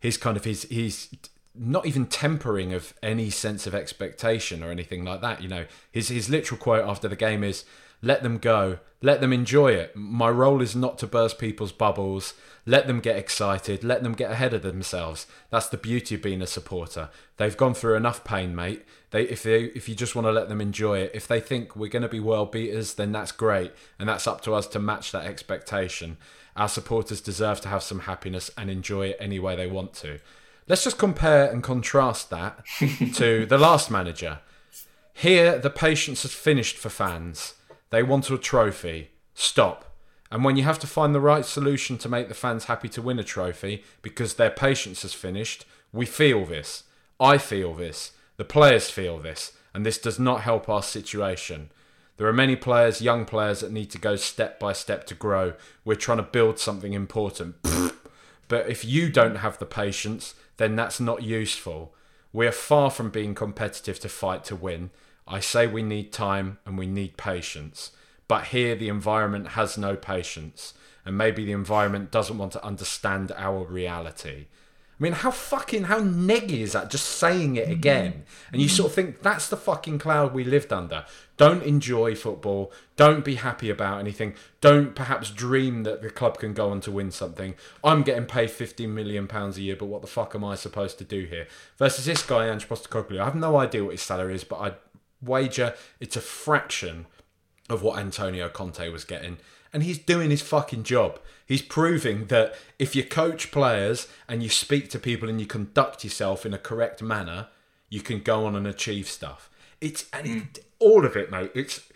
[0.00, 1.08] his kind of his his
[1.54, 5.42] not even tempering of any sense of expectation or anything like that.
[5.42, 7.64] You know, his his literal quote after the game is,
[8.02, 9.96] "Let them go, let them enjoy it.
[9.96, 12.34] My role is not to burst people's bubbles.
[12.66, 13.82] Let them get excited.
[13.82, 15.26] Let them get ahead of themselves.
[15.50, 17.08] That's the beauty of being a supporter.
[17.36, 18.84] They've gone through enough pain, mate.
[19.10, 21.10] They if they if you just want to let them enjoy it.
[21.14, 24.40] If they think we're going to be world beaters, then that's great, and that's up
[24.42, 26.16] to us to match that expectation."
[26.56, 30.18] Our supporters deserve to have some happiness and enjoy it any way they want to.
[30.70, 32.64] Let's just compare and contrast that
[33.14, 34.38] to the last manager.
[35.12, 37.54] Here, the patience has finished for fans.
[37.90, 39.10] They want a trophy.
[39.34, 39.92] Stop.
[40.30, 43.02] And when you have to find the right solution to make the fans happy to
[43.02, 46.84] win a trophy because their patience has finished, we feel this.
[47.18, 48.12] I feel this.
[48.36, 49.54] The players feel this.
[49.74, 51.70] And this does not help our situation.
[52.16, 55.54] There are many players, young players, that need to go step by step to grow.
[55.84, 57.56] We're trying to build something important.
[58.50, 61.94] But if you don't have the patience, then that's not useful.
[62.34, 64.90] We are far from being competitive to fight to win.
[65.26, 67.92] I say we need time and we need patience.
[68.28, 70.74] But here the environment has no patience.
[71.06, 74.48] And maybe the environment doesn't want to understand our reality.
[75.00, 76.90] I mean, how fucking, how neggy is that?
[76.90, 78.24] Just saying it again.
[78.52, 81.06] And you sort of think that's the fucking cloud we lived under.
[81.38, 82.70] Don't enjoy football.
[82.96, 84.34] Don't be happy about anything.
[84.60, 87.54] Don't perhaps dream that the club can go on to win something.
[87.82, 90.98] I'm getting paid 15 million pounds a year, but what the fuck am I supposed
[90.98, 91.48] to do here?
[91.78, 93.20] Versus this guy, Ange Postecoglou.
[93.20, 94.74] I have no idea what his salary is, but I
[95.22, 97.06] wager it's a fraction
[97.70, 99.38] of what Antonio Conte was getting.
[99.72, 101.20] And he's doing his fucking job.
[101.46, 106.04] He's proving that if you coach players and you speak to people and you conduct
[106.04, 107.48] yourself in a correct manner,
[107.88, 109.50] you can go on and achieve stuff.
[109.80, 110.44] It's and it, hmm.
[110.78, 111.52] all of it, mate.
[111.54, 111.88] It's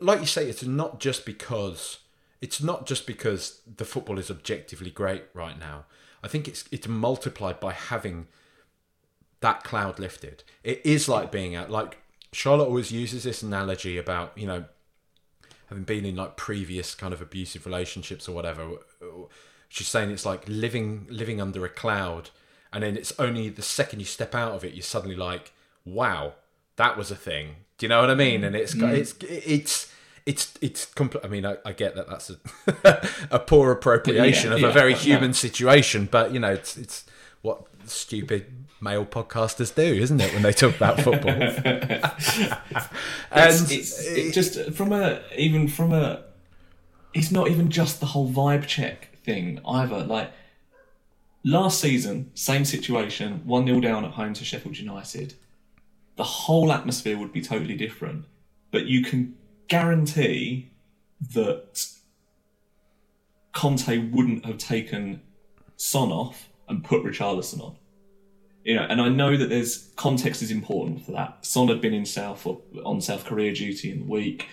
[0.00, 0.48] like you say.
[0.48, 1.98] It's not just because
[2.40, 5.84] it's not just because the football is objectively great right now.
[6.22, 8.28] I think it's it's multiplied by having
[9.40, 10.44] that cloud lifted.
[10.62, 11.70] It is like being out.
[11.70, 11.98] Like
[12.32, 14.64] Charlotte always uses this analogy about you know
[15.70, 18.68] having been in like previous kind of abusive relationships or whatever.
[19.68, 22.30] She's saying it's like living living under a cloud,
[22.72, 25.52] and then it's only the second you step out of it, you're suddenly like,
[25.84, 26.34] wow,
[26.76, 27.54] that was a thing.
[27.78, 28.44] Do you know what I mean?
[28.44, 28.92] And it's mm.
[28.92, 29.92] it's it's.
[30.26, 34.58] It's it's compl- I mean I, I get that that's a, a poor appropriation Yeah,
[34.58, 37.04] of a very human situation, but you know it's it's
[37.40, 41.30] what stupid male podcasters do, isn't it, when they talk about football?
[41.32, 41.54] and
[43.30, 46.24] it's, it just from a even from a
[47.12, 50.02] it's not even just the whole vibe check thing either.
[50.04, 50.32] Like
[51.44, 55.34] last season same situation 1-0 down at home to Sheffield United.
[56.16, 58.24] The whole atmosphere would be totally different.
[58.70, 59.36] But you can
[59.68, 60.70] guarantee
[61.34, 61.86] that
[63.52, 65.22] Conte wouldn't have taken
[65.76, 67.76] Son off and put Richarlison on
[68.64, 71.44] you know, and I know that there's context is important for that.
[71.44, 72.46] Son had been in South
[72.84, 74.48] on South Korea duty in the week,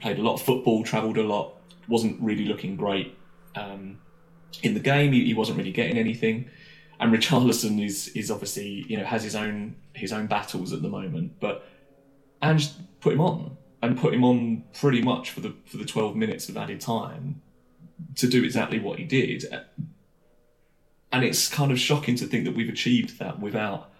[0.00, 1.54] played a lot of football, travelled a lot,
[1.88, 3.16] wasn't really looking great
[3.54, 3.98] um,
[4.62, 5.12] in the game.
[5.12, 6.50] He, he wasn't really getting anything,
[7.00, 10.88] and Richarlison is is obviously you know has his own his own battles at the
[10.88, 11.66] moment, but
[12.42, 16.14] Ange put him on and put him on pretty much for the for the 12
[16.14, 17.40] minutes of added time
[18.16, 19.44] to do exactly what he did
[21.12, 23.90] and it's kind of shocking to think that we've achieved that without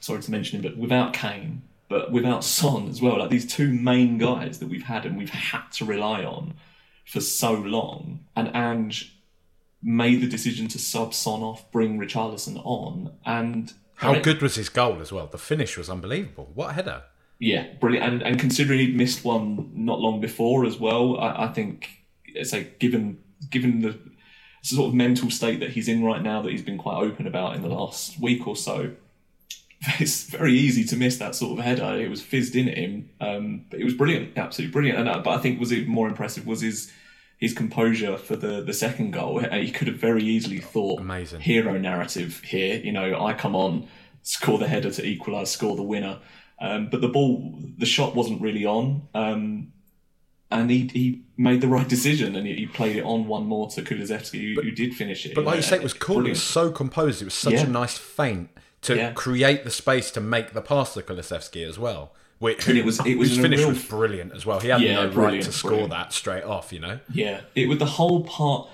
[0.00, 3.72] sorry to mention him but without Kane but without Son as well like these two
[3.72, 6.54] main guys that we've had and we've had to rely on
[7.04, 9.16] for so long and Ange
[9.82, 14.68] made the decision to sub Son off bring Richarlison on and How good was his
[14.68, 15.26] goal as well?
[15.26, 16.50] The finish was unbelievable.
[16.54, 17.02] What a header!
[17.38, 18.06] yeah, brilliant.
[18.06, 21.90] And, and considering he'd missed one not long before as well, I, I think
[22.26, 23.18] it's like given
[23.50, 23.98] given the
[24.64, 27.54] sort of mental state that he's in right now, that he's been quite open about
[27.54, 28.92] in the last week or so,
[30.00, 32.00] it's very easy to miss that sort of header.
[32.00, 34.98] It was fizzed in at him, um, but it was brilliant, absolutely brilliant.
[34.98, 36.90] And uh, but I think was it more impressive was his
[37.38, 39.38] his composure for the the second goal.
[39.40, 41.40] He could have very easily thought Amazing.
[41.40, 42.76] hero narrative here.
[42.78, 43.88] You know, I come on,
[44.22, 46.20] score the header to equalise, score the winner.
[46.60, 49.08] Um, but the ball, the shot wasn't really on.
[49.12, 49.73] Um,
[50.50, 53.68] and he, he made the right decision and he, he played it on one more
[53.70, 55.34] to Kulusevski, who, who did finish it.
[55.34, 56.24] But like you say, it was cool.
[56.26, 57.22] It was so composed.
[57.22, 57.64] It was such Yeah.
[57.64, 58.50] a nice feint
[58.82, 59.12] to Yeah.
[59.12, 62.12] create the space to make the pass to Kulusevski as well.
[62.38, 64.60] Which And it was- it was whose in finish real- was brilliant as well.
[64.60, 65.90] He had Yeah, no right to score brilliant.
[65.92, 66.72] that straight off.
[66.72, 68.68] You know, Yeah, it with the whole part.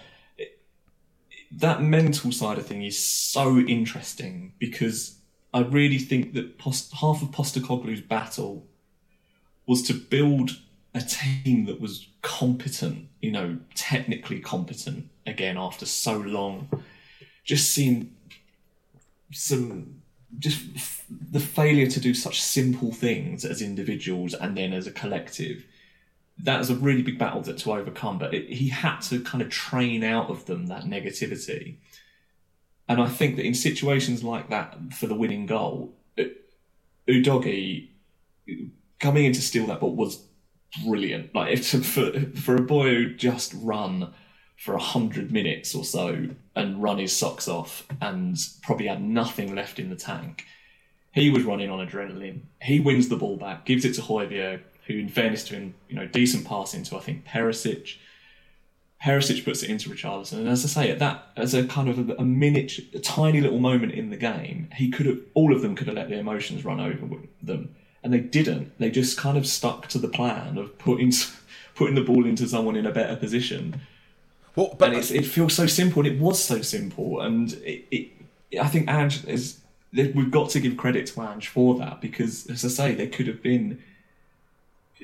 [1.53, 5.17] That mental side of thing is so interesting because
[5.53, 8.67] I really think that Post, half of Postecoglou's battle
[9.67, 10.61] was to build
[10.95, 16.69] a team that was competent, you know, technically competent again after so long.
[17.45, 18.15] Just seeing
[19.33, 20.03] some,
[20.39, 24.93] just f- the failure to do such simple things as individuals and then as a
[24.93, 25.65] collective
[26.45, 29.43] that was a really big battle to, to overcome, but it, he had to kind
[29.43, 31.77] of train out of them that negativity.
[32.89, 35.95] And I think that in situations like that for the winning goal,
[37.09, 37.89] Udogie
[38.99, 40.23] coming in to steal that ball was
[40.85, 41.35] brilliant.
[41.35, 44.13] Like if, for for a boy who just run
[44.57, 49.55] for a hundred minutes or so and run his socks off and probably had nothing
[49.55, 50.45] left in the tank,
[51.13, 52.43] he was running on adrenaline.
[52.61, 55.97] He wins the ball back, gives it to Højbjerg, who, in fairness to him, you
[55.97, 57.97] know, decent pass into I think Perisic.
[59.03, 62.11] Perisic puts it into Richarlison, and as I say, at that as a kind of
[62.11, 65.63] a, a miniature, a tiny little moment in the game, he could have all of
[65.63, 67.09] them could have let their emotions run over
[67.43, 68.79] them, and they didn't.
[68.79, 71.13] They just kind of stuck to the plan of putting
[71.75, 73.81] putting the ball into someone in a better position
[74.57, 77.21] well, but and it's, it feels so simple, and it was so simple.
[77.21, 78.11] And it, it
[78.61, 79.59] I think Ange is.
[79.93, 83.27] We've got to give credit to Ange for that because, as I say, there could
[83.27, 83.83] have been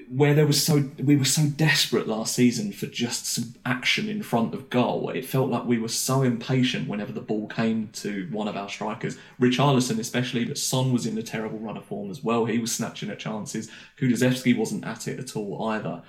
[0.08, 4.22] where there was so we were so desperate last season for just some action in
[4.22, 5.10] front of goal.
[5.10, 8.68] It felt like we were so impatient whenever the ball came to one of our
[8.68, 10.44] strikers, Richarlison especially.
[10.44, 12.44] But Son was in a terrible run of form as well.
[12.44, 13.70] He was snatching at chances.
[13.98, 16.02] Kulusevski wasn't at it at all either.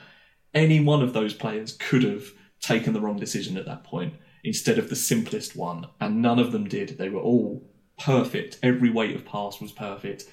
[0.54, 2.26] Any one of those players could have
[2.60, 6.52] taken the wrong decision at that point instead of the simplest one, and none of
[6.52, 6.98] them did.
[6.98, 7.64] They were all
[8.00, 8.60] perfect.
[8.64, 10.26] Every weight of pass was perfect.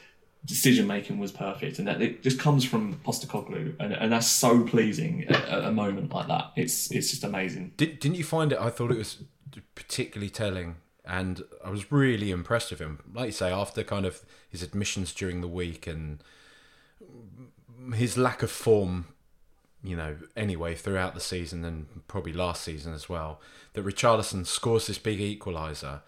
[0.44, 4.62] Decision making was perfect, and that it just comes from Postecoglou, and, and that's so
[4.64, 6.52] pleasing at, a moment like that.
[6.54, 7.72] It's it's just amazing.
[7.76, 8.58] Did, didn't you find it?
[8.58, 9.24] I thought it was
[9.74, 13.00] particularly telling, and I was really impressed with him.
[13.14, 16.22] Like you say, after kind of his admissions during the week and
[17.94, 19.06] his lack of form,
[19.82, 23.40] you know, anyway, throughout the season and probably last season as well,
[23.74, 26.00] that Richarlison scores this big equaliser.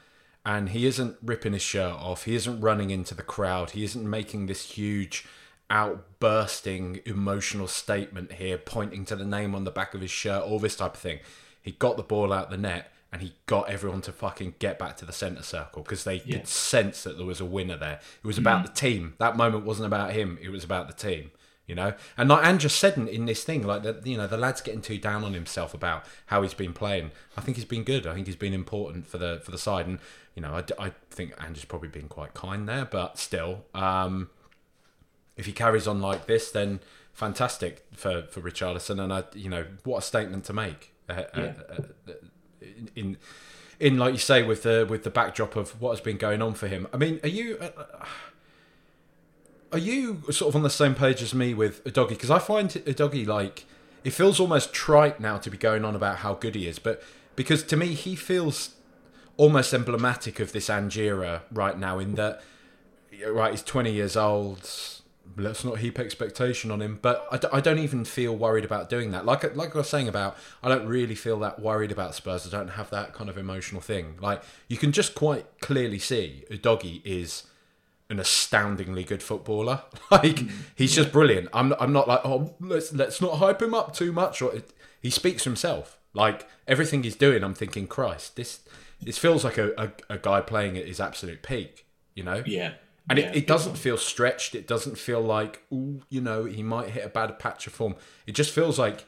[0.47, 2.25] And he isn't ripping his shirt off.
[2.25, 3.71] He isn't running into the crowd.
[3.71, 5.27] He isn't making this huge,
[5.69, 10.61] outbursting, emotional statement here, pointing to the name on the back of his shirt, all
[10.61, 11.19] this type of thing.
[11.61, 14.97] He got the ball out the net and he got everyone to fucking get back
[14.99, 16.39] to the centre circle because they Yeah.
[16.39, 18.01] could sense that there was a winner there.
[18.23, 18.67] It was about mm-hmm.
[18.67, 19.15] the team.
[19.19, 20.39] That moment wasn't about him.
[20.41, 21.33] It was about the team.
[21.67, 24.37] You know, and like Andrew said in, in this thing, like that, you know, the
[24.37, 27.11] lad's getting too down on himself about how he's been playing.
[27.37, 28.07] I think he's been good.
[28.07, 29.99] I think he's been important for the for the side, and
[30.37, 34.31] you know, I, I think Andrew's probably been quite kind there, but still, um,
[35.37, 36.79] if he carries on like this, then
[37.13, 40.93] fantastic for for Richarlison, and I, you know, what a statement to make.
[41.09, 41.53] Uh, Yeah.
[41.69, 42.13] uh, uh,
[42.61, 43.17] in, in
[43.81, 46.55] in like you say with the with the backdrop of what has been going on
[46.55, 46.87] for him.
[46.93, 47.71] I mean, are you uh,
[49.73, 52.11] are you sort of on the same page as me with Udogie?
[52.11, 53.65] Because I find Udogie like
[54.05, 57.03] it feels almost trite now to be going on about how good he is, but
[57.35, 58.76] because to me he feels
[59.37, 62.43] almost emblematic of this Angira right now in that
[63.29, 64.69] right he's 20 years old.
[65.37, 66.99] Let's not heap expectation on him.
[67.03, 69.27] But I, d- I don't even feel worried about doing that.
[69.27, 72.47] Like like I was saying about I don't really feel that worried about Spurs.
[72.47, 74.17] I don't have that kind of emotional thing.
[74.21, 77.45] Like you can just quite clearly see a Udogie is
[78.09, 79.83] an astoundingly good footballer.
[80.11, 80.51] Like mm.
[80.77, 81.49] he's just brilliant.
[81.53, 84.73] I'm I'm not like oh let's let's not hype him up too much or it,
[85.03, 85.99] he speaks for himself.
[86.15, 88.61] Like everything he's doing I'm thinking Christ this
[89.01, 92.73] this feels like a, a, a guy playing at his absolute peak you know Yeah,
[93.09, 94.55] and Yeah, it, it doesn't feel stretched.
[94.55, 97.95] It doesn't feel like, ooh, you know, he might hit a bad patch of form.
[98.27, 99.05] It just feels like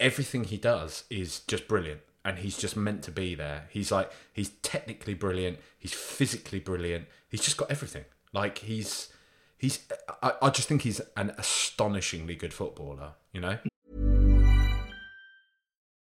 [0.00, 2.00] everything he does is just brilliant.
[2.24, 3.66] And he's just meant to be there.
[3.68, 5.58] He's like, he's technically brilliant.
[5.78, 7.06] He's physically brilliant.
[7.28, 8.06] He's just got everything.
[8.32, 9.12] Like, he's,
[9.58, 9.80] he's,
[10.22, 13.58] I, I just think he's an astonishingly good footballer, you know?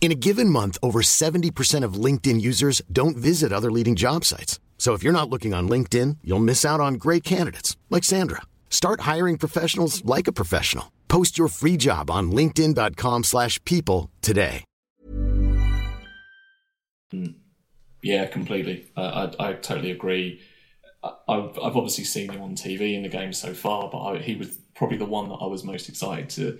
[0.00, 4.58] In a given month, over 70% of LinkedIn users don't visit other leading job sites.
[4.78, 8.40] So if you're not looking on LinkedIn, you'll miss out on great candidates like Sandra.
[8.70, 10.90] Start hiring professionals like a professional.
[11.08, 14.64] Post your free job on linkedin.com/people today.
[18.02, 18.90] Yeah, completely.
[18.96, 20.40] I, I totally agree.
[21.02, 24.18] I, I've, I've obviously seen him on TV in the game so far, but I,
[24.18, 26.58] he was probably the one that I was most excited to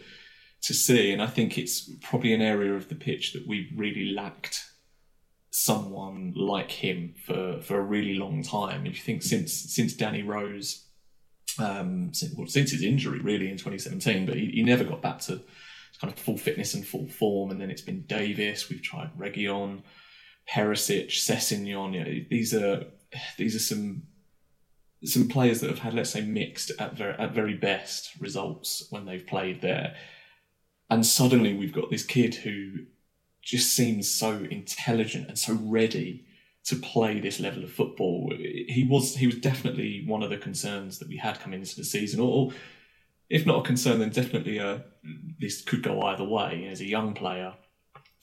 [0.62, 1.12] to see.
[1.12, 4.64] And I think it's probably an area of the pitch that we really lacked
[5.50, 8.86] someone like him for, for a really long time.
[8.86, 10.86] If you think since since Danny Rose,
[11.58, 15.20] um, since, well, since his injury really in 2017, but he, he never got back
[15.20, 15.42] to
[16.00, 17.50] kind of full fitness and full form.
[17.50, 18.68] And then it's been Davies.
[18.70, 19.82] We've tried Reguilon,
[20.48, 21.94] Perisic, Sessegnon.
[21.94, 22.84] You know, these are
[23.36, 24.02] these are some
[25.04, 29.06] some players that have had, let's say, mixed at very, at very best results when
[29.06, 29.94] they've played there.
[30.90, 32.86] And suddenly we've got this kid who
[33.42, 36.26] just seems so intelligent and so ready
[36.64, 38.32] to play this level of football.
[38.36, 41.84] He was he was definitely one of the concerns that we had coming into the
[41.84, 42.52] season, or
[43.30, 44.84] if not a concern, then definitely a
[45.38, 46.68] this could go either way.
[46.70, 47.54] As a young player,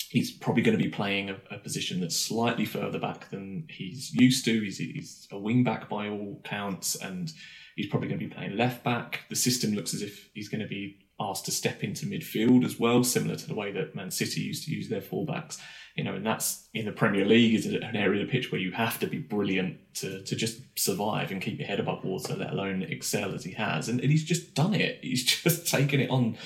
[0.10, 4.13] he's probably going to be playing a, a position that's slightly further back than he's
[4.13, 4.62] used to.
[4.62, 7.32] He's, he's a wing back by all counts, and
[7.75, 9.21] he's probably going to be playing left back.
[9.30, 12.80] The system looks as if he's going to be asked to step into midfield as
[12.80, 15.60] well, similar to the way that Man City used to use their fullbacks.
[15.95, 18.62] You know, and that's in the Premier League is an area of the pitch where
[18.62, 22.36] you have to be brilliant to, to just survive and keep your head above water,
[22.36, 23.89] let alone excel as he has.
[23.89, 24.99] And, and he's just done it.
[25.08, 26.38] He's just taken it on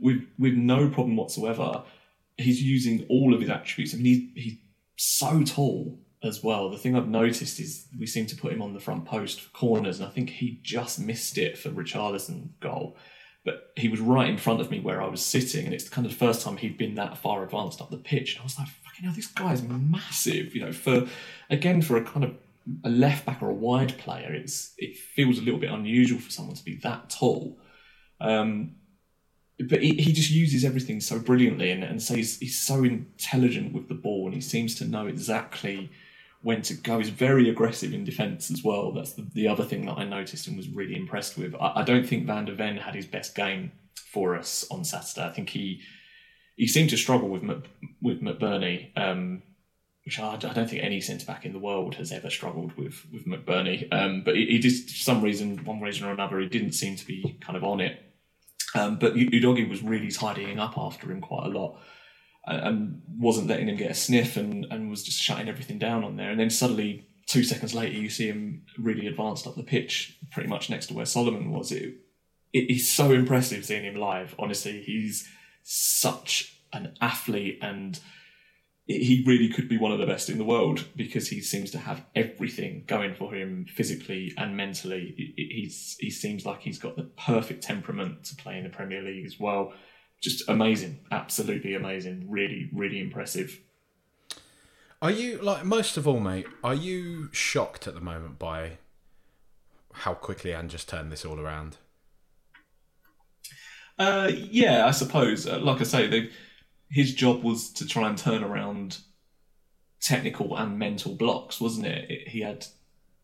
[0.00, 1.84] with with no problem whatsoever.
[2.36, 3.94] He's using all of his attributes.
[3.94, 4.58] I mean, he's he's
[4.96, 6.70] so tall as well.
[6.70, 9.50] The thing I've noticed is we seem to put him on the front post for
[9.50, 12.96] corners, and I think he just missed it for Richarlison goal
[13.46, 16.04] but he was right in front of me where I was sitting, and it's kind
[16.04, 18.34] of the first time he'd been that far advanced up the pitch.
[18.34, 20.54] And I was like, fucking hell, this guy's massive.
[20.54, 21.06] You know, for
[21.48, 22.34] again for a kind of
[22.84, 26.30] a left back or a wide player, it's it feels a little bit unusual for
[26.30, 27.58] someone to be that tall.
[28.20, 28.74] Um,
[29.58, 33.72] but he, he just uses everything so brilliantly, and, and so he's, he's so intelligent
[33.72, 35.90] with the ball, and he seems to know exactly
[36.46, 36.98] when to go.
[36.98, 38.92] He's very aggressive in defence as well.
[38.92, 41.56] That's the, the, other thing that I noticed and was really impressed with.
[41.56, 43.72] I, I, don't think Van der Ven had his best game
[44.12, 45.26] for us on Saturday.
[45.26, 45.80] I think he
[46.54, 47.42] he seemed to struggle with
[48.00, 49.42] with McBurnie, um,
[50.04, 53.04] which I, I, don't think any centre back in the world has ever struggled with
[53.12, 53.92] with McBurnie.
[53.92, 56.94] Um, but he, he, just for some reason, one reason or another, he didn't seem
[56.94, 58.00] to be kind of on it.
[58.76, 61.80] Um, but Udogie was really tidying up after him quite a lot
[62.46, 66.16] and wasn't letting him get a sniff and, and was just shutting everything down on
[66.16, 66.30] there.
[66.30, 70.48] And then suddenly, two seconds later, you see him really advanced up the pitch, pretty
[70.48, 71.72] much next to where Solomon was.
[71.72, 71.96] It,
[72.52, 74.34] it is so impressive seeing him live.
[74.38, 75.28] Honestly, he's
[75.64, 77.98] such an athlete and
[78.86, 81.78] he really could be one of the best in the world because he seems to
[81.78, 85.34] have everything going for him physically and mentally.
[85.36, 89.26] He's, he seems like he's got the perfect temperament to play in the Premier League
[89.26, 89.72] as well
[90.26, 93.60] just amazing, absolutely amazing, really, really impressive.
[95.00, 96.46] Are you like most of all, mate?
[96.64, 98.78] Are you shocked at the moment by
[99.92, 101.76] how quickly Ange just turned this all around?
[103.98, 105.46] Uh, yeah, I suppose.
[105.46, 106.30] Uh, like I say, the,
[106.90, 108.98] his job was to try and turn around
[110.00, 112.10] technical and mental blocks, wasn't it?
[112.10, 112.66] it he had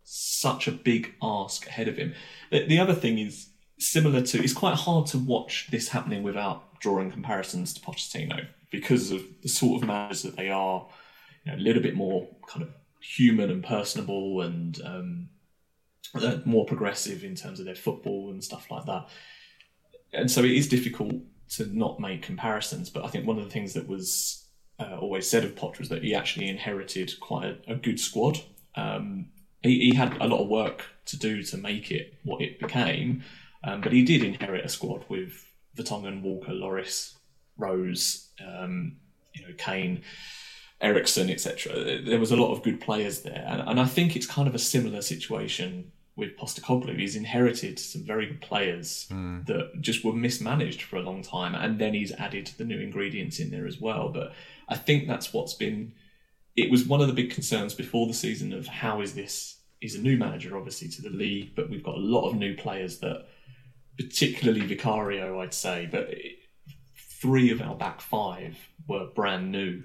[0.04, 2.14] such a big ask ahead of him.
[2.50, 3.48] The, the other thing is
[3.86, 4.42] similar to.
[4.42, 9.48] It's quite hard to watch this happening without drawing comparisons to Pochettino because of the
[9.48, 10.88] sort of managers that they are,
[11.44, 15.28] you know, a little bit more kind of human and personable and um,
[16.44, 19.08] more progressive in terms of their football and stuff like that.
[20.12, 21.14] And so it is difficult
[21.56, 22.90] to not make comparisons.
[22.90, 24.46] But I think one of the things that was
[24.78, 28.40] uh, always said of Poch was that he actually inherited quite a, a good squad.
[28.74, 29.26] Um,
[29.62, 33.22] he, he, had a lot of work to do to make it what it became,
[33.64, 35.44] um, but he did inherit a squad with
[35.76, 37.14] Vertonghen, Walker, Lloris,
[37.56, 38.96] Rose, um,
[39.34, 40.02] you know Kane,
[40.80, 42.00] Eriksen, etc.
[42.02, 44.54] There was a lot of good players there, and, and I think it's kind of
[44.54, 46.98] a similar situation with Postecoglou.
[46.98, 49.44] He's inherited some very good players Hmm.
[49.46, 53.38] that just were mismanaged for a long time, and then he's added the new ingredients
[53.38, 54.08] in there as well.
[54.10, 54.34] But
[54.68, 55.92] I think that's what's been.
[56.54, 59.56] It was one of the big concerns before the season of how is this?
[59.80, 62.54] He's a new manager, obviously, to the league, but we've got a lot of new
[62.56, 63.26] players that,
[63.96, 66.14] particularly Vicario, I'd say, but
[66.96, 68.56] three of our back five
[68.88, 69.84] were brand new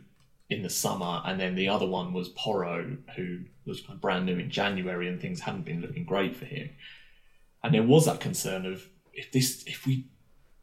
[0.49, 4.49] in the summer, and then the other one was Porro, who was brand new in
[4.49, 6.70] January, and things hadn't been looking great for him.
[7.64, 10.08] And there was that concern of if this, if we,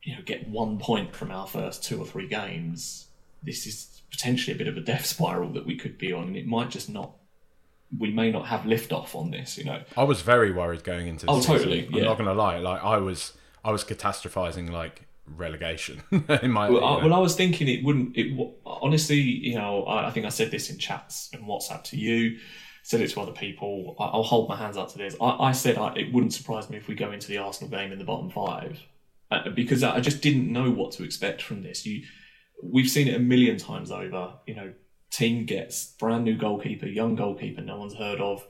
[0.03, 3.09] you know, get one point from our first two or three games,
[3.42, 6.36] this is potentially a bit of a death spiral that we could be on, and
[6.36, 7.16] it might just not.
[7.99, 9.82] We may not have liftoff on this, you know.
[9.97, 11.26] I was very worried going into.
[11.26, 11.57] The Oh, season.
[11.57, 12.59] totally, I'm not going to lie.
[12.59, 13.32] Like I was,
[13.64, 16.03] I was catastrophizing like relegation
[16.43, 16.70] in my.
[16.70, 18.16] Well, I, well, I was thinking it wouldn't.
[18.16, 21.97] It honestly, you know, I, I think I said this in chats and WhatsApp to
[21.97, 22.39] you,
[22.82, 23.95] said it to other people.
[24.01, 25.14] I, I'll hold my hands up to this.
[25.20, 27.93] I, I said I, it wouldn't surprise me if we go into the Arsenal game
[27.93, 28.80] in the bottom five,
[29.30, 31.87] uh, because I, I just didn't know what to expect from this.
[31.87, 32.05] You,
[32.62, 34.32] we've seen it a million times over.
[34.47, 34.72] You know,
[35.14, 38.44] team gets brand new goalkeeper, young goalkeeper, no one's heard of,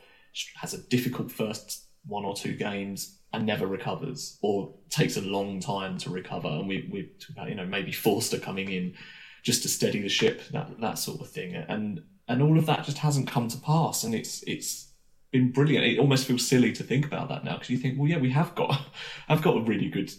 [0.56, 5.60] has a difficult first one or two games and never recovers or takes a long
[5.60, 6.48] time to recover.
[6.48, 7.10] And we we
[7.48, 8.94] you know maybe Forster coming in
[9.42, 12.84] just to steady the ship, that that sort of thing, and and all of that
[12.84, 14.04] just hasn't come to pass.
[14.04, 14.92] And it's it's
[15.32, 15.84] been brilliant.
[15.84, 18.30] It almost feels silly to think about that now because you think, well, yeah, we
[18.30, 18.80] have got
[19.28, 20.10] I've got a really good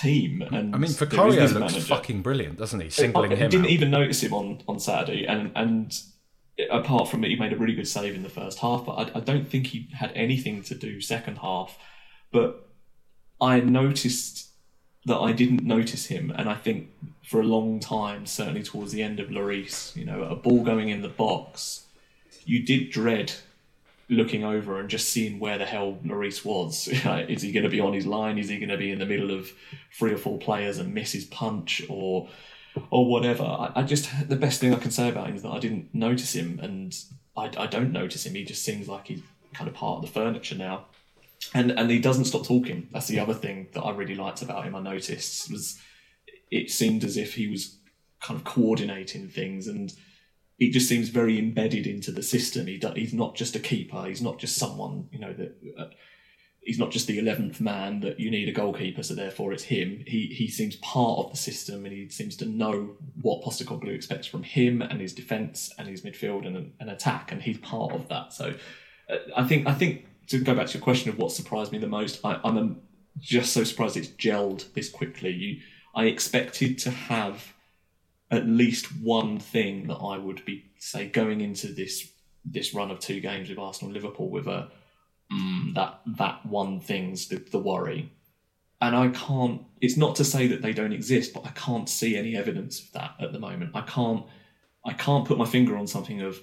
[0.00, 0.42] team.
[0.42, 1.80] And I mean, Vicario looks manager.
[1.80, 2.90] fucking brilliant, doesn't he?
[2.90, 3.70] Singling I him I didn't out.
[3.70, 5.98] even notice him on, on Saturday, and and
[6.70, 8.84] apart from it, he made a really good save in the first half.
[8.86, 11.78] But I, I don't think he had anything to do second half.
[12.32, 12.68] But
[13.40, 14.48] I noticed
[15.04, 16.90] that I didn't notice him, and I think
[17.24, 20.88] for a long time, certainly towards the end of Lloris, you know, a ball going
[20.88, 21.86] in the box,
[22.44, 23.32] you did dread
[24.08, 26.88] looking over and just seeing where the hell Lloris was.
[27.28, 28.38] Is he going to be on his line?
[28.38, 29.50] Is he going to be in the middle of
[29.92, 32.28] three or four players and miss his punch or
[32.90, 33.44] or whatever?
[33.44, 35.94] I, I just the best thing I can say about him is that I didn't
[35.94, 36.96] notice him, and
[37.36, 38.34] I, I don't notice him.
[38.34, 40.86] He just seems like he's kind of part of the furniture now.
[41.54, 42.88] And and he doesn't stop talking.
[42.92, 44.74] That's the other thing that I really liked about him.
[44.74, 45.80] I noticed was
[46.50, 47.76] it seemed as if he was
[48.20, 49.92] kind of coordinating things and
[50.58, 52.66] he just seems very embedded into the system.
[52.66, 54.04] He do, he's not just a keeper.
[54.06, 55.56] He's not just someone you know that.
[55.78, 55.86] Uh,
[56.66, 60.02] he's not just the eleventh man that you need a goalkeeper, so therefore it's him.
[60.06, 64.26] He he seems part of the system, and he seems to know what Postecoglou expects
[64.26, 68.08] from him and his defence and his midfield and an attack, and he's part of
[68.08, 68.32] that.
[68.32, 68.54] So
[69.08, 71.78] uh, I think I think to go back to your question of what surprised me
[71.78, 72.80] the most, I, I'm um,
[73.20, 75.30] just so surprised it's gelled this quickly.
[75.30, 75.60] You,
[75.94, 77.54] I expected to have
[78.30, 82.12] at least one thing that I would be say going into this
[82.44, 84.68] this run of two games with Arsenal Liverpool with a
[85.32, 88.12] mm, that that one thing's the, the worry.
[88.80, 89.62] And I can't.
[89.80, 92.92] It's not to say that they don't exist, but I can't see any evidence of
[92.92, 93.70] that at the moment.
[93.74, 94.24] I can't.
[94.84, 96.38] I can't put my finger on something of.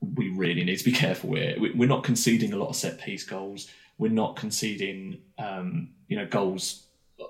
[0.00, 1.56] We really need to be careful here.
[1.60, 3.68] We- We're not conceding a lot of set piece goals.
[3.98, 6.86] We're not conceding, um, you know, goals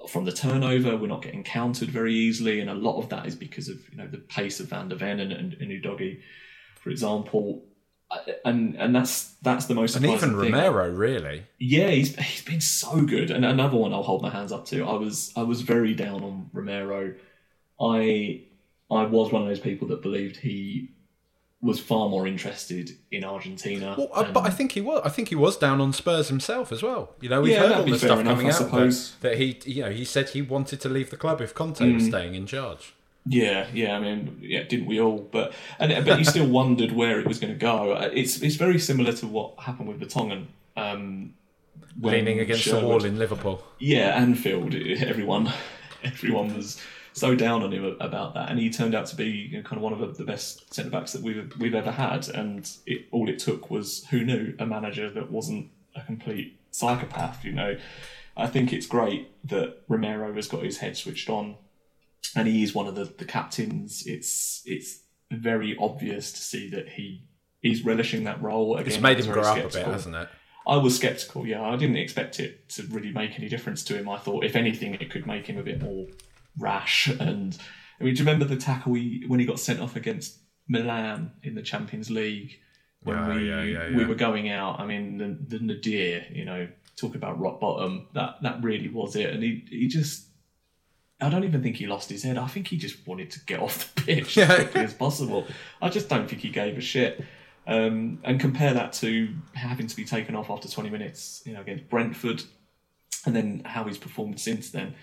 [0.09, 0.97] from the turnover.
[0.97, 3.97] We're not getting countered very easily, and a lot of that is because of you
[3.97, 6.21] know the pace of Van der Ven and, and, and Udogie,
[6.81, 7.65] for example.
[8.45, 10.37] And and that's that's the most and even thing.
[10.37, 11.45] Romero, really.
[11.59, 13.31] Yeah, he's he's been so good.
[13.31, 14.85] And another one I'll hold my hands up to.
[14.85, 17.15] I was I was very down on Romero.
[17.81, 18.45] I
[18.91, 20.94] I was one of those people that believed he
[21.65, 23.95] was far more interested in Argentina.
[23.97, 25.01] Well, uh, and- but I think he was.
[25.05, 27.15] I think he was down on Spurs himself as well.
[27.23, 28.97] You know, we've Yeah, heard all the stuff enough, coming I out that, suppose.
[29.01, 29.21] Mm.
[29.21, 32.05] that he, you know, he said he wanted to leave the club if Conte was
[32.07, 32.95] staying in charge.
[33.27, 33.97] Yeah, yeah.
[33.97, 35.19] I mean, yeah, didn't we all?
[35.37, 37.93] But and but you still wondered where it was going to go.
[37.93, 40.47] Uh, It's it's very similar to what happened with Vertonghen.
[40.77, 41.33] Um,
[42.01, 43.63] Leaning against the wall in Liverpool.
[43.79, 44.75] Yeah, Anfield.
[44.75, 45.51] Everyone,
[46.05, 46.79] everyone was
[47.15, 49.77] so down on him about that, and he turned out to be you know, kind
[49.77, 52.29] of one of the best centre backs that we've we've ever had.
[52.29, 57.45] And it, all it took was who knew a manager that wasn't a complete psychopath.
[57.45, 57.79] You know,
[58.37, 61.55] I think it's great that Romero has got his head switched on,
[62.35, 64.03] and he is one of the, the captains.
[64.07, 64.99] It's it's
[65.31, 67.23] very obvious to see that he
[67.61, 68.77] he's relishing that role.
[68.77, 70.29] Again, It's made him grow up a bit, hasn't it?
[70.67, 71.47] I was skeptical.
[71.47, 74.09] Yeah, I didn't expect it to really make any difference to him.
[74.09, 76.07] I thought, if anything, it could make him a bit more
[76.59, 77.09] rash.
[77.09, 77.57] And
[78.01, 80.39] I mean, do you remember the tackle he, when he got sent off against
[80.69, 82.59] Milan in the Champions League
[83.03, 84.81] when Oh, we yeah, yeah, we were going out?
[84.81, 88.09] I mean, the, the nadir, you know, talk about rock bottom.
[88.15, 89.31] That that really was it.
[89.31, 90.27] And he he just
[91.21, 92.37] I don't even think he lost his head.
[92.39, 95.47] I think he just wanted to get off the pitch as quickly as possible.
[95.81, 97.25] I just don't think he gave a shit.
[97.67, 101.63] Um, and compare that to having to be taken off after 20 minutes, you know,
[101.63, 102.43] against Brentford,
[103.25, 104.95] and then how he's performed since then.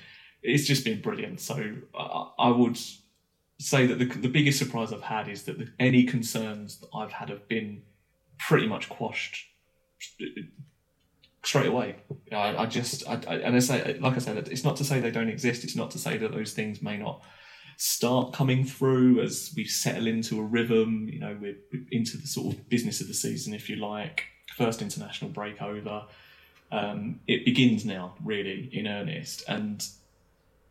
[0.41, 1.39] It's just been brilliant.
[1.39, 2.77] So I, I would
[3.59, 7.11] say that the, the biggest surprise I've had is that the, any concerns that I've
[7.11, 7.83] had have been
[8.39, 9.45] pretty much quashed
[11.43, 11.97] straight away.
[12.31, 14.99] I, I just, I, I, and I say, like I said, it's not to say
[14.99, 15.63] they don't exist.
[15.63, 17.23] It's not to say that those things may not
[17.77, 21.07] start coming through as we settle into a rhythm.
[21.11, 21.57] You know, we're
[21.91, 24.23] into the sort of business of the season, if you like.
[24.57, 26.05] First international break over.
[26.71, 29.85] Um, it begins now, really, in earnest, and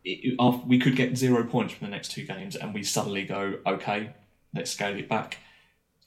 [0.03, 3.59] it, we could get zero points from the next two games, and we suddenly go,
[3.65, 4.13] okay,
[4.53, 5.37] let's scale it back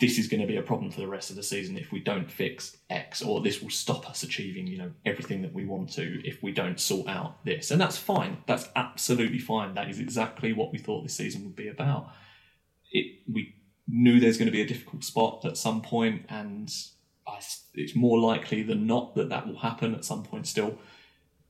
[0.00, 2.00] this is going to be a problem for the rest of the season if we
[2.00, 5.92] don't fix X, or this will stop us achieving, you know, everything that we want
[5.92, 7.70] to if we don't sort out this.
[7.70, 8.38] And that's fine.
[8.46, 9.74] That's absolutely fine.
[9.74, 12.10] That is exactly what we thought this season would be about.
[12.90, 13.54] It we
[13.86, 16.74] knew there's going to be a difficult spot at some point, and
[17.26, 17.38] I,
[17.74, 20.76] it's more likely than not that that will happen at some point still.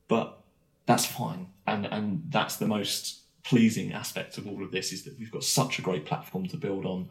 [0.06, 0.43] But
[0.86, 5.18] that's fine, and and that's the most pleasing aspect of all of this is that
[5.18, 7.08] we've got such a great platform to build on,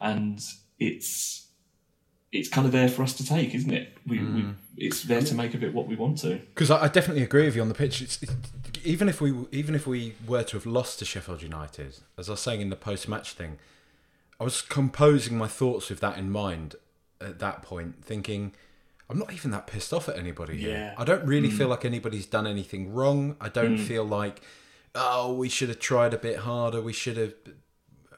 [0.00, 0.40] and
[0.78, 1.48] it's
[2.32, 3.98] it's kind of there for us to take, isn't it?
[4.06, 4.34] We, mm.
[4.34, 6.36] we it's there to make of it what we want to.
[6.36, 8.00] Because I, I, definitely agree with you on the pitch.
[8.00, 8.34] It's, it's,
[8.84, 12.32] even if we even if we were to have lost to Sheffield United, as I
[12.32, 13.58] was saying in the post match thing,
[14.40, 16.76] I was composing my thoughts with that in mind
[17.20, 18.54] at that point, thinking.
[19.12, 20.70] I'm not even that pissed off at anybody here.
[20.70, 20.94] Yeah.
[20.96, 21.58] I don't really mm.
[21.58, 23.36] feel like anybody's done anything wrong.
[23.42, 23.86] I don't mm.
[23.86, 24.40] feel like,
[24.94, 26.80] oh, we should have tried a bit harder.
[26.80, 27.34] We should have.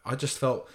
[0.05, 0.71] I just felt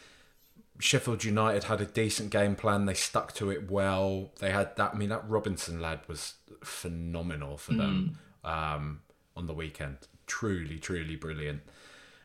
[0.78, 2.86] Sheffield United had a decent game plan.
[2.86, 4.32] They stuck to it well.
[4.40, 4.92] They had that.
[4.94, 6.34] I mean, that Robinson lad was
[6.66, 8.50] phenomenal for them mm.
[8.50, 9.00] um,
[9.38, 10.00] on the weekend.
[10.28, 11.62] Truly, truly brilliant.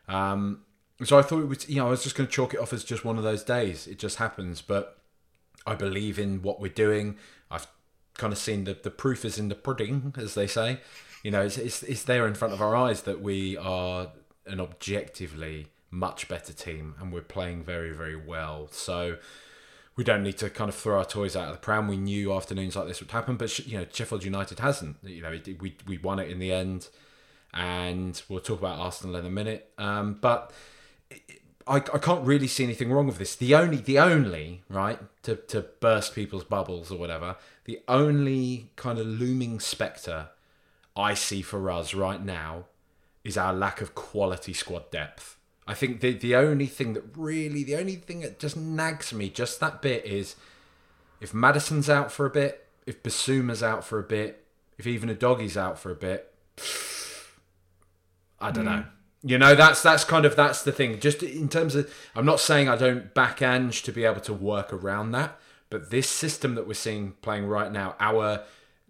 [0.09, 0.63] Um,
[1.05, 1.69] so I thought it was.
[1.69, 3.45] You know, I was just going to chalk it off as just one of those
[3.45, 3.87] days.
[3.87, 4.61] It just happens.
[4.61, 4.97] But
[5.65, 7.15] I believe in what we're doing.
[7.49, 7.67] I've
[8.17, 10.79] kind of seen the the proof is in the pudding, as they say.
[11.23, 14.09] You know, it's it's, it's there in front of our eyes that we are
[14.45, 18.67] an objectively much better team and we're playing very, very well.
[18.71, 19.17] So
[19.95, 21.87] we don't need to kind of throw our toys out of the pram.
[21.87, 24.97] We knew afternoons like this would happen, but you know Sheffield United hasn't.
[25.03, 26.89] You know we we won it in the end,
[27.53, 29.71] and we'll talk about Arsenal in a minute.
[29.77, 30.51] Um, but
[31.67, 33.35] I, I can't really see anything wrong with this.
[33.35, 37.37] The only the only right to to burst people's bubbles or whatever.
[37.65, 40.29] The only kind of looming spectre
[40.95, 42.65] I see for us right now
[43.23, 45.37] is our lack of quality squad depth.
[45.67, 49.29] I think the the only thing that really the only thing that just nags me
[49.29, 50.35] just that bit is
[51.19, 54.45] if Maddison's out for a bit, if Bissouma's out for a bit,
[54.77, 56.31] if even Udogie's out for a bit,
[58.39, 58.77] I don't mm.
[58.77, 58.85] know.
[59.27, 60.99] You know, that's that's kind of that's the thing.
[60.99, 64.33] Just in terms of, I'm not saying I don't back Ange to be able to
[64.33, 65.39] work around that,
[65.71, 68.43] but this system that we're seeing playing right now, our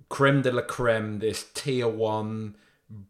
[0.10, 2.58] creme de la creme, this tier one,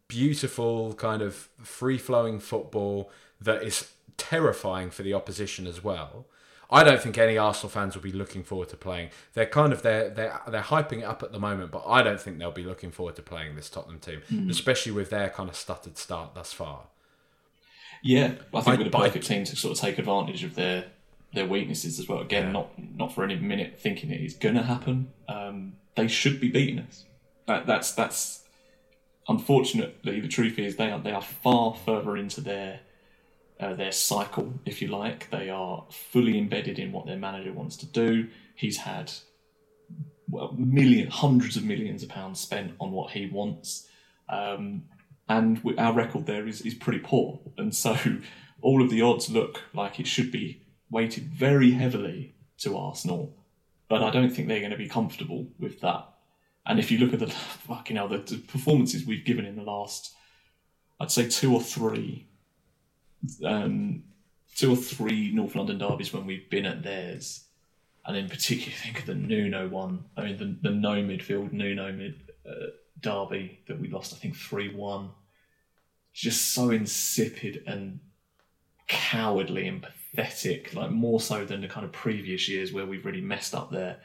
[0.07, 3.09] beautiful kind of free flowing football
[3.41, 6.27] that is terrifying for the opposition as well.
[6.69, 9.09] I don't think any Arsenal fans will be looking forward to playing.
[9.33, 12.21] They're kind of they're they're they're hyping it up at the moment, but I don't
[12.21, 14.47] think they'll be looking forward to playing this Tottenham team, mm.
[14.47, 16.83] especially with their kind of stuttered start thus far.
[18.05, 20.85] Yeah, I think I, we're the perfect team to sort of take advantage of their
[21.33, 22.19] their weaknesses as well.
[22.19, 22.51] Again, yeah.
[22.51, 25.11] not not for any minute thinking it is going to happen.
[25.27, 27.05] Um, they should be beating us.
[27.47, 28.43] That, that's that's
[29.27, 32.81] unfortunately the truth is they are they are far further into their
[33.59, 35.31] uh, their cycle, if you like.
[35.31, 38.27] They are fully embedded in what their manager wants to do.
[38.53, 39.11] He's had
[40.29, 43.87] well, million, hundreds of millions of pounds spent on what he wants,
[44.29, 44.83] um,
[45.27, 47.39] and we, our record there is, is pretty poor.
[47.57, 47.97] And so,
[48.61, 53.35] all of the odds look like it should be weighted very heavily to Arsenal,
[53.89, 56.07] but I don't think they're going to be comfortable with that.
[56.65, 57.27] And if you look at the
[57.67, 60.13] fucking hell, the, the performances we've given in the last,
[60.99, 62.27] I'd say two or three
[63.43, 64.03] um,
[64.55, 67.45] two or three North London derbies when we've been at theirs,
[68.05, 70.05] and in particular, think of the Nuno one.
[70.17, 72.67] I mean, the, the no midfield Nuno mid uh,
[72.99, 75.11] derby that we lost, I think three one.
[76.13, 77.99] Just so insipid and
[78.87, 83.21] cowardly and pathetic, like more so than the kind of previous years where we've really
[83.21, 83.99] messed up there.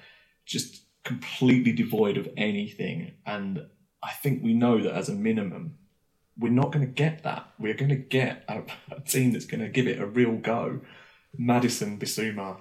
[0.44, 3.64] Just completely devoid of anything, and
[4.02, 5.76] I think we know that as a minimum
[6.40, 7.52] we're not going to get that.
[7.58, 10.80] We're going to get a, a team that's going to give it a real go.
[11.36, 12.60] Maddison, Bissouma,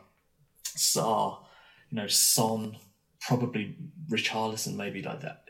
[0.66, 1.40] Sarr,
[1.90, 2.78] you know, Son,
[3.22, 3.78] probably
[4.10, 5.46] Richarlison, maybe like that.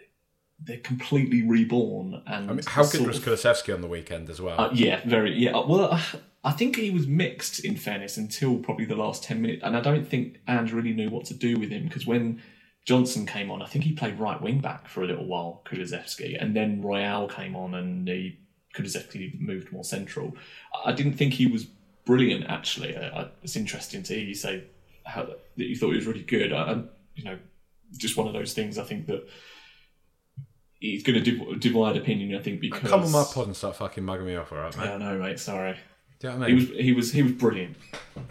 [0.61, 2.21] They're completely reborn.
[2.27, 4.59] And I mean, how good was Kulusevski on the weekend as well?
[4.59, 5.33] uh, yeah, very.
[5.37, 6.01] Yeah, uh, well, uh,
[6.43, 9.81] I think he was mixed in fairness until probably the last ten minutes, and I
[9.81, 12.41] don't think Ange really knew what to do with him because when
[12.85, 16.41] Johnson came on, I think he played right wing back for a little while, Kulusevski,
[16.41, 18.37] and then Royal came on and he
[18.75, 20.35] Kulusevski moved more central.
[20.85, 21.67] I didn't think he was
[22.05, 22.97] brilliant actually.
[22.97, 24.63] I, I, it's interesting to hear you say
[25.05, 26.51] how that you thought he was really good.
[26.51, 26.83] I,
[27.15, 27.37] you know,
[27.97, 28.77] just one of those things.
[28.77, 29.27] I think that.
[30.79, 33.75] He's going to div- divide opinion, I think, because Come on my pod and start
[33.75, 34.85] fucking mugging me off, alright, mate?
[34.85, 35.39] yeah, no, mate.
[35.39, 35.77] Sorry.
[36.19, 36.69] Do you know what I He mean?
[36.69, 37.77] was he was he was brilliant.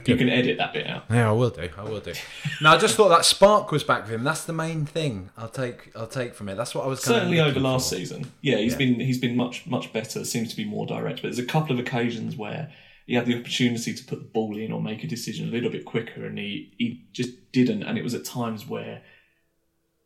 [0.05, 1.05] You can edit that bit out.
[1.11, 1.69] Yeah, I will do.
[1.77, 2.13] I will do.
[2.61, 4.25] no, I just thought that spark was back with him.
[4.25, 5.31] That's the main thing.
[5.39, 5.91] I'll take.
[5.97, 6.57] I'll take from it.
[6.57, 7.97] That's what I was kind Certainly over looking last for.
[7.97, 8.31] season.
[8.43, 10.23] Yeah, he's been he's been much much better.
[10.27, 11.23] Seems to be more direct.
[11.23, 12.71] But there's a couple of occasions where
[13.07, 15.71] he had the opportunity to put the ball in or make a decision a little
[15.71, 17.83] bit quicker, and he he just didn't.
[17.85, 19.01] And it was at times where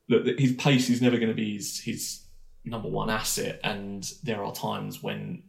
[0.08, 2.21] look, his pace is never going to be his his
[2.64, 5.42] number one asset, and there are times when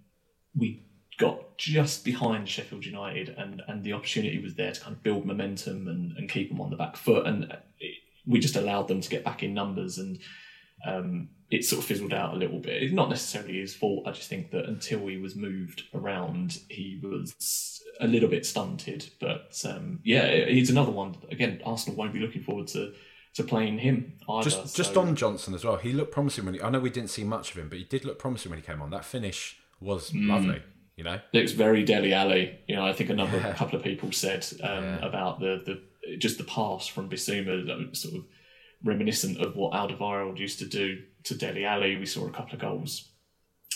[0.55, 0.85] we
[1.19, 5.25] got just behind Sheffield United, and, and the opportunity was there to kind of build
[5.25, 7.43] momentum and, and keep them on the back foot, and
[7.79, 7.95] it,
[8.25, 10.19] we just allowed them to get back in numbers, and
[10.85, 12.81] um, it sort of fizzled out a little bit.
[12.81, 14.07] It's not necessarily his fault.
[14.07, 19.11] I just think that until he was moved around, he was a little bit stunted.
[19.19, 21.15] But um, yeah, he's another one.
[21.31, 22.93] Again, Arsenal won't be looking forward to
[23.35, 24.49] to playing him either.
[24.49, 25.77] Just, just so- on Johnson as well.
[25.77, 26.61] He looked promising when he.
[26.61, 28.65] I know we didn't see much of him, but he did look promising when he
[28.65, 28.89] came on.
[28.91, 30.29] That finish was Mm.
[30.29, 30.61] lovely.
[30.95, 31.19] You know.
[31.33, 32.59] looks very Dele Alli.
[32.67, 36.17] You know, I think a number, a couple of people said um, about the the
[36.17, 38.25] just the pass from Bissouma, sort of
[38.83, 41.95] reminiscent of what Alderweireld used to do to Dele Alli.
[41.97, 43.09] We saw a couple of goals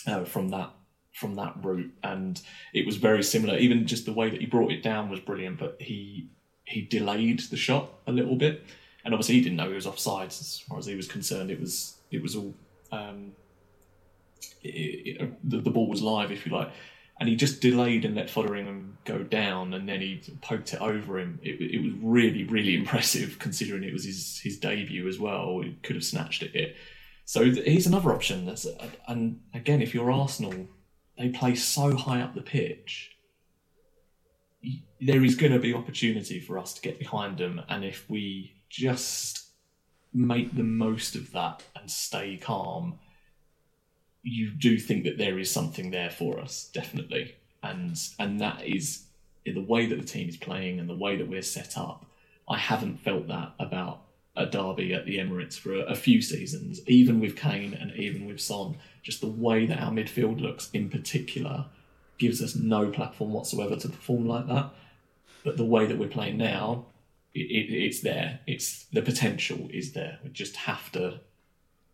[0.06, 0.72] uh, from that
[1.14, 2.40] from that route, and
[2.74, 3.58] it was very similar.
[3.58, 6.30] Even just the way that he brought it down was brilliant, but he
[6.66, 8.64] he delayed the shot a little bit,
[9.08, 11.50] and obviously he didn't know he was offside as far as he was concerned.
[11.50, 12.54] It was it was all.
[12.92, 13.32] Um,
[14.62, 16.72] it, the, the ball was live, if you like,
[17.18, 21.20] and he just delayed and let Foderingham go down, and then he poked it over
[21.20, 21.40] him.
[21.42, 25.62] It, it was really, really impressive considering it was his his debut as well.
[25.62, 26.76] He could have snatched at it.
[27.24, 28.46] So th- he's another option.
[28.46, 28.68] That's
[29.08, 30.68] and again, if you're Arsenal,
[31.18, 33.16] they play so high up the pitch.
[35.00, 38.57] There is going to be opportunity for us to get behind them, and if we
[38.70, 39.48] just
[40.14, 43.00] make the most of that and stay calm,
[44.24, 47.36] you do think that there is something there for us, definitely.
[47.64, 49.04] And and that is
[49.46, 52.06] the way that the team is playing and the way that we're set up.
[52.48, 54.02] I haven't felt that about
[54.36, 58.26] a derby at the Emirates for a, a few seasons, even with Kane and even
[58.26, 58.78] with Son.
[59.02, 61.66] Just the way that our midfield looks, in particular,
[62.18, 64.70] gives us no platform whatsoever to perform like that.
[65.44, 66.86] But the way that we're playing now,
[67.38, 68.40] it, it, it's there.
[68.48, 70.20] It's the potential is there.
[70.24, 71.22] We just have to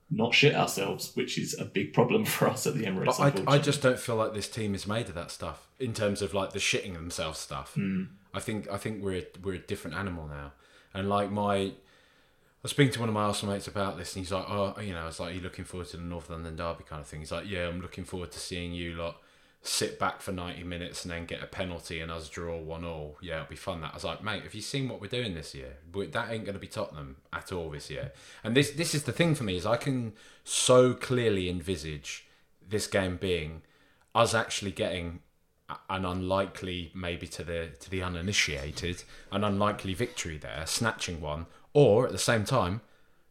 [0.09, 3.17] not shit ourselves, which is a big problem for us at the Emirates.
[3.17, 5.93] But I, I just don't feel like this team is made of that stuff in
[5.93, 7.73] terms of like the shitting themselves stuff.
[7.73, 8.03] Hmm.
[8.33, 10.53] I think I think we're a, we're a different animal now,
[10.93, 11.55] and like my.
[11.55, 14.73] I was speaking to one of my Arsenal mates about this, and he's like, "Oh,
[14.79, 17.01] you know, I was like, are you looking forward to the North London derby kind
[17.01, 19.17] of thing?" He's like, "Yeah, I'm looking forward to seeing you lot
[19.63, 23.17] sit back for 90 minutes and then get a penalty and us draw one all.
[23.21, 25.33] Yeah, it'll be fun." That I was like, "Mate, have you seen what we're doing
[25.33, 25.77] this year?
[25.93, 28.11] That ain't going to be Tottenham at all this year."
[28.43, 32.27] And this this is the thing for me is I can so clearly envisage
[32.67, 33.61] this game being
[34.13, 35.21] us actually getting
[35.89, 42.05] an unlikely, maybe to the to the uninitiated, an unlikely victory there, snatching one, or
[42.05, 42.81] at the same time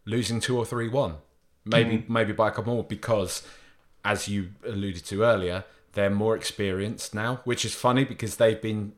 [0.05, 1.17] losing two or three one,
[1.65, 2.09] maybe mm.
[2.09, 3.43] maybe by a couple more because,
[4.05, 8.93] as you alluded to earlier, they're more experienced now, which is funny because they've been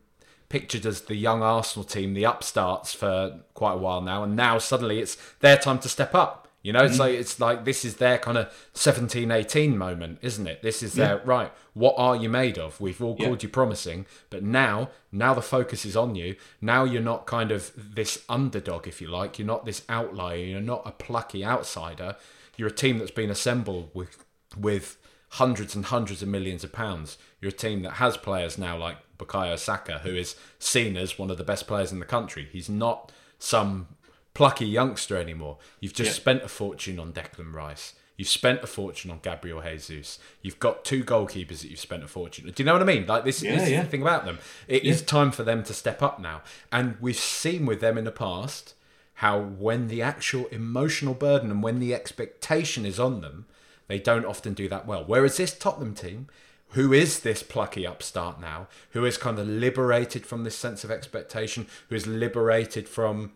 [0.49, 4.59] pictured as the young Arsenal team, the upstarts for quite a while now, and now
[4.59, 6.45] suddenly it's their time to step up.
[6.65, 7.19] You know, it's like mm.
[7.19, 10.63] it's like this is their kind of 17, 18 moment, isn't it?
[10.63, 11.53] This is their right.
[11.75, 12.81] What are you made of?
[12.81, 13.27] We've all Yeah.
[13.27, 16.37] called you promising, but now, now the focus is on you.
[16.63, 19.39] Now you're not kind of this underdog, if you like.
[19.39, 20.39] You're not this outlier.
[20.39, 22.17] You're not a plucky outsider.
[22.57, 24.25] You're a team that's been assembled with
[24.57, 24.97] with
[25.35, 27.19] hundreds and hundreds of millions of pounds.
[27.41, 31.31] You're a team that has players now like Bukayo Saka, who is seen as one
[31.31, 32.49] of the best players in the country.
[32.53, 33.89] He's not some
[34.33, 35.59] plucky youngster anymore.
[35.81, 36.15] You've just Yeah.
[36.23, 37.95] spent a fortune on Declan Rice.
[38.17, 40.21] You've spent a fortune on Gabriel Jesus.
[40.41, 42.45] You've got two goalkeepers that you've spent a fortune.
[42.47, 43.07] Do you know what I mean?
[43.07, 43.79] Like this, Yeah, this yeah.
[43.81, 44.39] is the thing about them.
[44.69, 46.43] It is time for them to step up now.
[46.71, 48.75] And we've seen with them in the past
[49.15, 53.47] how when the actual emotional burden and when the expectation is on them,
[53.87, 55.05] they don't often do that well.
[55.07, 56.29] Whereas this Tottenham team,
[56.71, 60.91] who is this plucky upstart now, who is kind of liberated from this sense of
[60.91, 63.33] expectation, who is liberated from,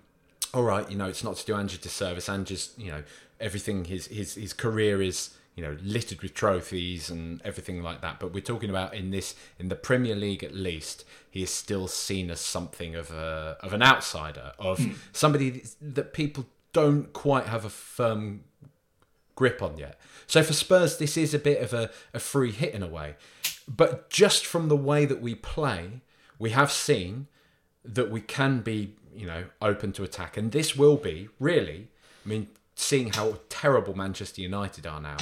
[0.52, 2.28] all right, you know, it's not to do Ange a disservice.
[2.28, 3.02] Ange's, you know,
[3.40, 8.18] everything his his his career is you know littered with trophies and everything like that.
[8.18, 11.86] But we're talking about in this in the Premier League at least, he is still
[11.88, 14.92] seen as something of a of an outsider, of Hmm.
[15.12, 18.44] somebody that people don't quite have a firm
[19.38, 20.00] grip on yet.
[20.26, 23.14] So for Spurs, this is a bit of a, a free hit in a way.
[23.68, 26.00] But just from the way that we play,
[26.40, 27.28] we have seen
[27.84, 30.36] that we can be, you know, open to attack.
[30.36, 31.86] And this will be, really,
[32.24, 35.18] I mean, seeing how terrible Manchester United are now,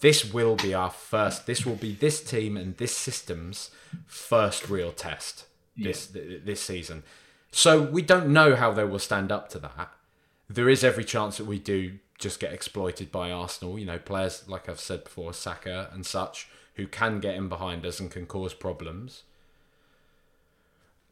[0.00, 3.70] this will be our first, this will be this team and this system's
[4.06, 5.44] first real test
[5.76, 7.02] this th- this season.
[7.50, 9.90] So we don't know how they will stand up to that.
[10.48, 13.78] There is every chance that we do just get exploited by Arsenal.
[13.78, 17.86] You know, players like I've said before, Saka and such, who can get in behind
[17.86, 19.22] us and can cause problems.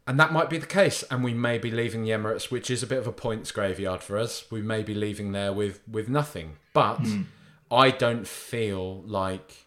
[0.09, 2.81] And that might be the case, and we may be leaving the Emirates, which is
[2.83, 4.49] a bit of a points graveyard for us.
[4.53, 6.59] We may be leaving there with with nothing.
[6.73, 7.23] But hmm.
[7.71, 9.66] I don't feel like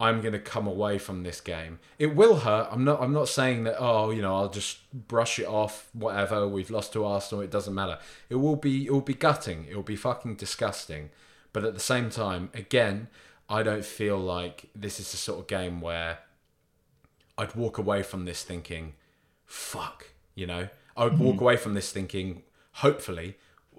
[0.00, 1.80] I'm going to come away from this game.
[1.98, 2.68] It will hurt.
[2.70, 3.02] I'm not.
[3.02, 3.76] I'm not saying that.
[3.78, 5.88] Oh, you know, I'll just brush it off.
[5.92, 6.46] Whatever.
[6.46, 7.42] We've lost to Arsenal.
[7.42, 7.98] It doesn't matter.
[8.30, 8.86] It will be.
[8.86, 9.66] It will be gutting.
[9.68, 11.10] It will be fucking disgusting.
[11.52, 13.08] But at the same time, again,
[13.48, 16.18] I don't feel like this is the sort of game where
[17.36, 18.94] I'd walk away from this thinking,
[19.46, 20.68] "Fuck," you know.
[20.96, 21.44] I would walk mm-hmm.
[21.44, 22.42] away from this thinking,
[22.72, 23.36] hopefully,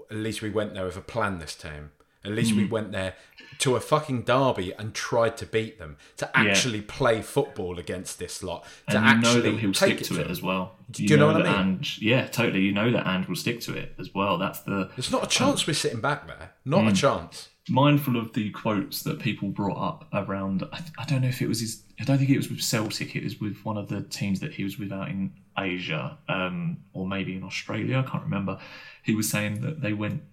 [0.09, 1.91] at least we went there with a plan this time.
[2.25, 3.13] At least we went there
[3.59, 8.43] to a fucking derby and tried to beat them, to actually play football against this
[8.43, 10.75] lot, to and you know actually that he'll take stick to it as well.
[10.91, 11.53] Do you know what I mean?
[11.77, 12.61] And yeah, totally.
[12.61, 14.37] You know that and will stick to it as well.
[14.37, 16.51] That's the There's not a chance we're sitting back there.
[16.65, 16.89] Not Mm.
[16.91, 17.49] a chance.
[17.71, 20.63] mindful of the quotes that people brought up around.
[20.73, 21.83] I, I don't know if it was his.
[21.99, 23.15] I don't think it was with Celtic.
[23.15, 26.77] It was with one of the teams that he was with out in Asia, um,
[26.93, 28.03] or maybe in Australia.
[28.05, 28.57] I can't remember.
[29.03, 30.23] He was saying that they went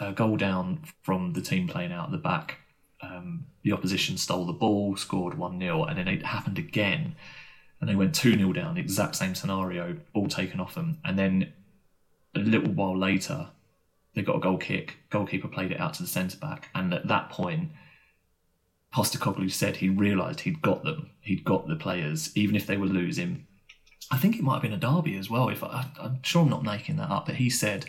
[0.00, 2.58] a goal down from the team playing out the back.
[3.00, 7.14] Um, the opposition stole the ball, scored one 0 and then it happened again,
[7.80, 8.76] and they went two 0 down.
[8.76, 11.52] Exact same scenario, ball taken off them, and then
[12.34, 13.48] a little while later
[14.14, 14.96] they got a goal kick.
[15.10, 17.70] Goalkeeper played it out to the centre back, and at that point,
[18.92, 21.10] Postecoglou said he realised he'd got them.
[21.20, 23.46] He'd got the players, even if they were losing.
[24.10, 25.48] I think it might have been a derby as well.
[25.50, 27.84] If I, I'm sure I'm not making that up, but he said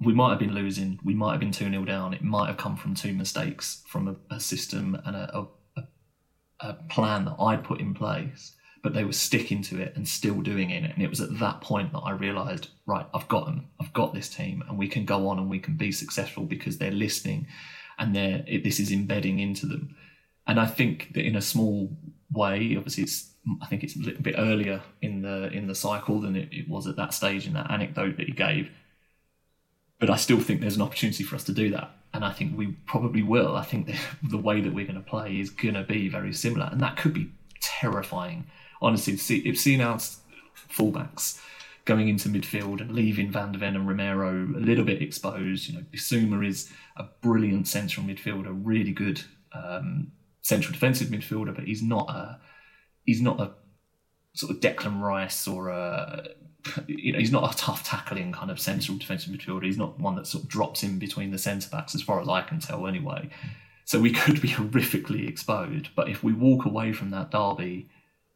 [0.00, 0.98] we might have been losing.
[1.04, 2.14] We might have been two 0 down.
[2.14, 5.82] It might have come from two mistakes from a, a system and a, a,
[6.60, 8.54] a plan that I'd put in place.
[8.80, 10.84] But they were sticking to it and still doing it.
[10.84, 13.66] And it was at that point that I realised, right, I've got them.
[13.80, 16.78] I've got this team, and we can go on and we can be successful because
[16.78, 17.48] they're listening,
[17.98, 19.96] and they're it, this is embedding into them.
[20.46, 21.90] And I think that in a small
[22.32, 26.20] way, obviously, it's I think it's a little bit earlier in the in the cycle
[26.20, 28.70] than it, it was at that stage in that anecdote that he gave.
[30.00, 31.90] But I still think there's an opportunity for us to do that.
[32.14, 33.56] And I think we probably will.
[33.56, 33.90] I think
[34.22, 36.68] the, way that we're going to play is going to be very similar.
[36.70, 37.30] And that could be
[37.60, 38.46] terrifying,
[38.80, 39.14] honestly.
[39.14, 39.98] to see- If seeing our
[40.70, 41.40] fullbacks
[41.84, 45.74] going into midfield and leaving Van der Ven and Romero a little bit exposed, you
[45.74, 49.22] know, Bissouma is a brilliant central midfielder, really good
[49.52, 52.38] um, central defensive midfielder, but he's not a
[53.04, 53.52] he's not a
[54.34, 56.28] sort of Declan Rice or a
[56.86, 59.64] you know he's not a tough tackling kind of central defensive midfielder.
[59.64, 62.28] He's not one that sort of drops in between the centre backs, as far as
[62.28, 63.30] I can tell, anyway.
[63.84, 65.88] So we could be horrifically exposed.
[65.94, 67.88] But if we walk away from that derby,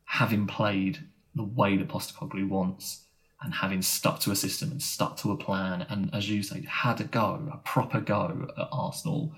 [0.05, 0.99] having played
[1.35, 3.05] the way that Postecoglou wants,
[3.43, 6.65] and having stuck to a system and stuck to a plan, and as you say,
[6.69, 9.35] had a go, a proper go at Arsenal,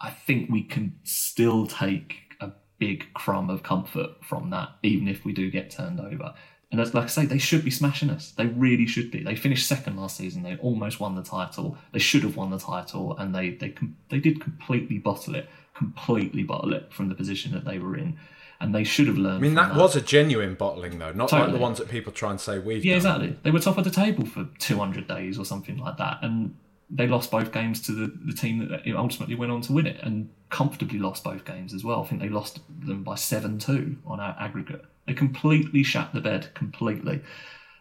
[0.00, 5.24] I think we can still take a big crumb of comfort from that, even if
[5.24, 6.34] we do get turned over.
[6.74, 8.32] And as like I say, they should be smashing us.
[8.32, 9.22] They really should be.
[9.22, 10.42] They finished second last season.
[10.42, 11.78] They almost won the title.
[11.92, 15.48] They should have won the title, and they they com- they did completely bottle it,
[15.76, 18.18] completely bottle it from the position that they were in.
[18.60, 19.36] And they should have learned.
[19.36, 22.10] I mean, from that was a genuine bottling, though, not like the ones that people
[22.10, 22.90] try and say we've done.
[22.90, 23.20] Yeah, done.
[23.22, 23.38] exactly.
[23.44, 26.56] They were top of the table for 200 days or something like that, and
[26.90, 30.00] they lost both games to the, the team that ultimately went on to win it,
[30.02, 32.04] and comfortably lost both games as well.
[32.04, 34.82] I think they lost them by seven two on our aggregate.
[35.04, 37.22] They completely shat the bed completely,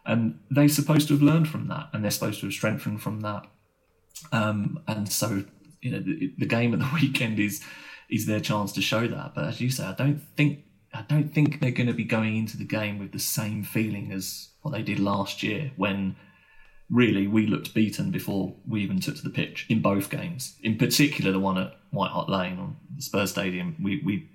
[0.07, 3.21] and they're supposed to have learned from that, and they're supposed to have strengthened from
[3.21, 3.45] that.
[4.31, 5.43] Um, and so,
[5.83, 7.63] you know, the, the game at the weekend is
[8.09, 9.35] is their chance to show that.
[9.35, 10.63] But as you say, I don't think
[10.95, 14.11] I don't think they're going to be going into the game with the same feeling
[14.11, 16.15] as what they did last year when
[16.93, 20.55] really we looked beaten before we even took to the pitch in both games.
[20.61, 24.29] In particular, the one at White Hart Lane on the Spurs Stadium, we, we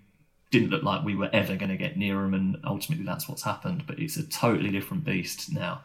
[0.51, 3.43] didn't look like we were ever going to get near them, and ultimately that's what's
[3.43, 3.85] happened.
[3.87, 5.83] But it's a totally different beast now,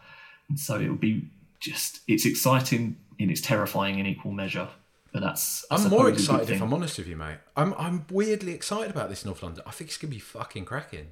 [0.50, 4.68] and so it will be just it's exciting and it's terrifying in equal measure
[5.14, 5.66] But that's.
[5.70, 6.62] I I'm more excited if.
[6.62, 7.38] I'm honest with you, mate.
[7.56, 9.64] I'm I'm weirdly excited about this North London.
[9.68, 11.12] I think it's gonna be fucking cracking.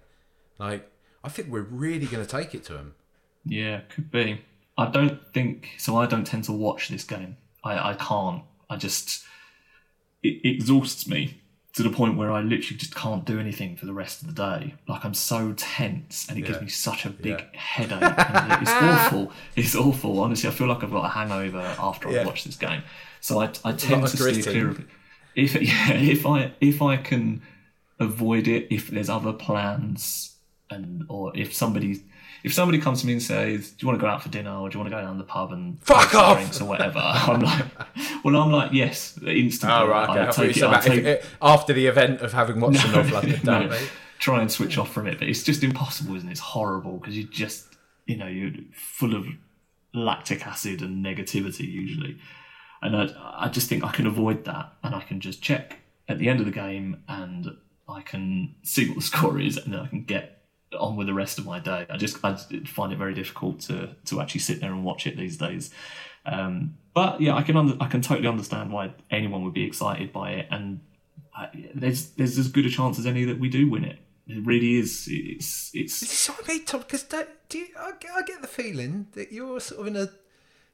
[0.58, 0.90] Like
[1.24, 2.96] I think we're really gonna take it to them.
[3.46, 4.42] Yeah, could be.
[4.78, 5.96] I don't think so.
[5.98, 7.38] I don't tend to watch this game.
[7.64, 8.44] I, I can't.
[8.70, 9.24] I just
[10.24, 11.42] it, it exhausts me
[11.74, 14.34] to the point where I literally just can't do anything for the rest of the
[14.34, 14.76] day.
[14.88, 17.60] Like I'm so tense, and it gives me such a big Yeah.
[17.60, 18.02] headache.
[18.02, 19.32] and it's awful.
[19.56, 20.20] It's awful.
[20.20, 22.26] Honestly, I feel like I've got a hangover after I Yeah.
[22.26, 22.84] watch this game.
[23.22, 24.88] So I, I tend of to steer clear of it.
[25.36, 27.42] If yeah, if I if I can
[28.00, 30.36] avoid it, if there's other plans,
[30.70, 32.02] and or if somebody
[32.44, 34.52] if somebody comes to me and says, "Do you want to go out for dinner,
[34.52, 37.00] or do you want to go down the pub and Fuck off!" drinks or whatever?"
[37.04, 37.66] I'm like,
[38.24, 39.78] well, I'm like, yes, instantly.
[39.78, 40.22] Oh right, okay.
[40.22, 40.60] I take it.
[40.60, 43.86] said I that take, after the event of having watched the North London no, derby.
[44.20, 46.34] try and switch off from it, but it's just impossible, isn't it?
[46.34, 47.66] It's horrible because you're just,
[48.06, 49.28] you know, you're full of
[49.94, 52.18] lactic acid and negativity usually,
[52.82, 55.78] and I, I just think I can avoid that, and I can just check
[56.08, 59.74] at the end of the game, and I can see what the score is, and
[59.74, 60.41] then I can get
[60.80, 61.86] on with the rest of my day.
[61.90, 65.18] I just I find it very difficult to to actually sit there and watch it
[65.18, 65.72] these days.
[66.26, 70.12] Um, but yeah, I can under, I can totally understand why anyone would be excited
[70.12, 70.82] by it, and
[71.36, 74.00] I, there's there's as good a chance as any that we do win it.
[74.28, 75.08] It really is.
[75.10, 76.82] It's it's This is what I mean, Tom.
[76.82, 80.10] Because do you, I, I get the feeling that you're sort of in a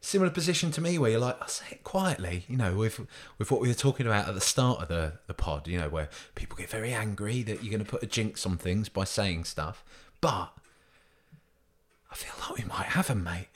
[0.01, 2.99] similar position to me, where you're like, I say it quietly, you know, with
[3.37, 5.89] with what we were talking about at the start of the the pod, you know,
[5.89, 9.03] where people get very angry that you're going to put a jinx on things by
[9.03, 9.83] saying stuff,
[10.21, 10.53] but
[12.11, 13.49] I feel like we might have them, mate.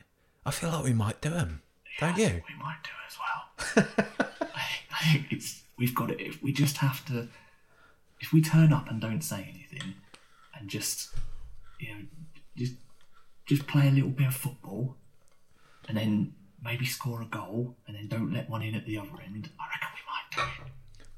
[0.46, 1.62] I feel like we might do them,
[2.00, 2.42] don't you?
[2.48, 3.86] we might do as well.
[4.56, 6.20] I, I think it's we've got it.
[6.20, 7.28] If we just have to,
[8.20, 9.96] if we turn up and don't say anything,
[10.56, 11.14] and just
[11.80, 12.02] you know,
[12.58, 12.74] just
[13.46, 14.96] just play a little bit of football,
[15.88, 19.10] and then maybe score a goal, and then don't let one in at the other
[19.26, 19.50] end.
[19.60, 20.72] I reckon we might do it.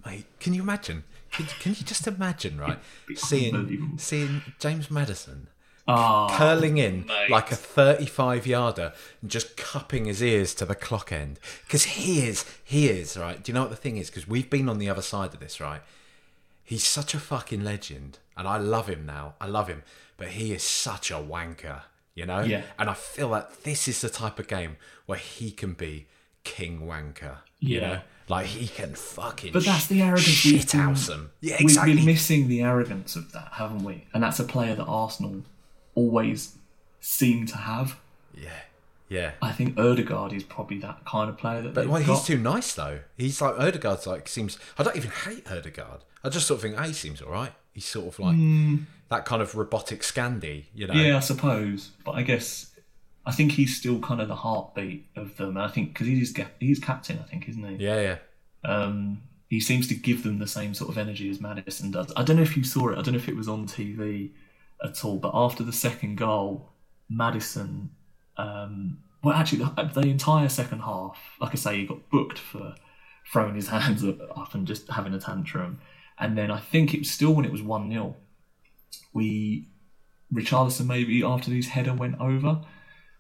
[0.06, 1.04] Mate, can you imagine?
[1.32, 2.80] Can, can you just imagine, right?
[3.16, 5.48] Seeing seeing James Maddison
[5.86, 7.30] Ah, curling in mate.
[7.30, 12.26] like a 35 yarder and just cupping his ears to the clock end because he
[12.26, 14.78] is he is right do you know what the thing is because we've been on
[14.80, 15.82] the other side of this right
[16.64, 19.84] he's such a fucking legend and i love him now i love him
[20.16, 21.82] but he is such a wanker
[22.16, 22.62] you know Yeah.
[22.80, 26.08] and i feel like this is the type of game where he can be
[26.44, 28.00] king wanker you know
[28.30, 32.48] like he can fucking But that's the arrogance shit been- them yeah We've been missing
[32.48, 34.06] the arrogance of that, haven't we?
[34.14, 35.44] And that's a player that Arsenal
[35.94, 36.56] always
[37.02, 38.00] seem to have.
[38.34, 38.62] yeah
[39.10, 42.26] yeah I think Ødegaard is probably that kind of player that But well, he's got.
[42.26, 43.00] too nice though.
[43.18, 44.58] He's like Ødegaard's like seems.
[44.78, 46.02] I don't even hate Ødegaard.
[46.24, 47.52] I just sort of think, hey, he seems all right.
[47.74, 48.38] He's sort of like
[49.10, 50.94] that kind of robotic Scandi, you know.
[50.94, 51.92] Yeah, I suppose.
[52.06, 52.72] But I guess
[53.26, 55.58] I think he's still kind of the heartbeat of them.
[55.58, 57.84] I think because he's he's captain, I think, isn't he?
[57.84, 58.18] yeah, yeah.
[58.64, 62.12] Um, he seems to give them the same sort of energy as Maddison does.
[62.16, 62.98] I don't know if you saw it.
[62.98, 64.32] I don't know if it was on TV
[64.84, 65.18] at all.
[65.18, 66.70] But after the second goal,
[67.10, 67.92] Maddison,
[68.38, 72.76] um, well, actually, the, the entire second half, like I say, he got booked for
[73.32, 75.80] throwing his hands up and just having a tantrum.
[76.20, 78.16] And then I think it was still when it was one 0
[79.14, 79.68] we
[80.34, 82.62] Richarlison maybe after his header went over,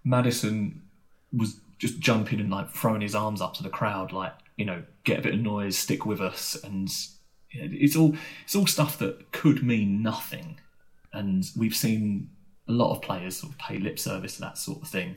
[0.04, 0.82] Maddison
[1.32, 4.84] was just jumping and like throwing his arms up to the crowd, like you know,
[5.04, 6.90] get a bit of noise, stick with us, and
[7.52, 10.60] you know, it's all it's all stuff that could mean nothing,
[11.14, 12.30] and we've seen
[12.68, 15.16] a lot of players sort of pay lip service to that sort of thing,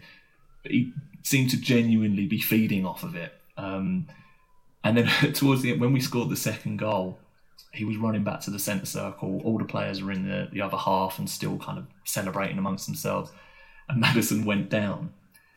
[0.63, 3.33] but he seemed to genuinely be feeding off of it.
[3.57, 4.09] Um,
[4.85, 7.19] and then towards the end, when we scored the second goal,
[7.77, 9.41] he was running back to the centre circle.
[9.45, 12.87] All the players were in the, the other half and still kind of celebrating amongst
[12.87, 13.31] themselves.
[13.89, 15.13] And Maddison went down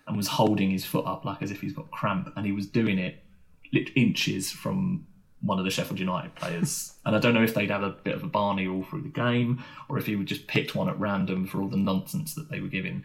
[0.07, 2.67] and was holding his foot up like as if he's got cramp, and he was
[2.67, 3.23] doing it
[3.71, 5.05] lit inches from
[5.41, 6.93] one of the Sheffield United players.
[7.05, 9.09] and I don't know if they'd have a bit of a Barney all through the
[9.09, 12.49] game, or if he would just picked one at random for all the nonsense that
[12.49, 13.03] they were giving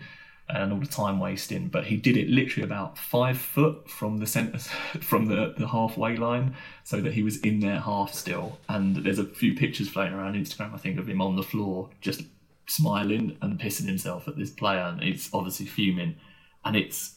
[0.49, 1.69] and all the time wasting.
[1.69, 4.59] But he did it literally about five foot from the centre,
[5.01, 8.59] from the, the halfway line, so that he was in their half still.
[8.69, 11.91] And there's a few pictures floating around Instagram, I think, of him on the floor
[12.01, 12.23] just
[12.67, 16.17] smiling and pissing himself at this player, and it's obviously fuming.
[16.65, 17.17] And it's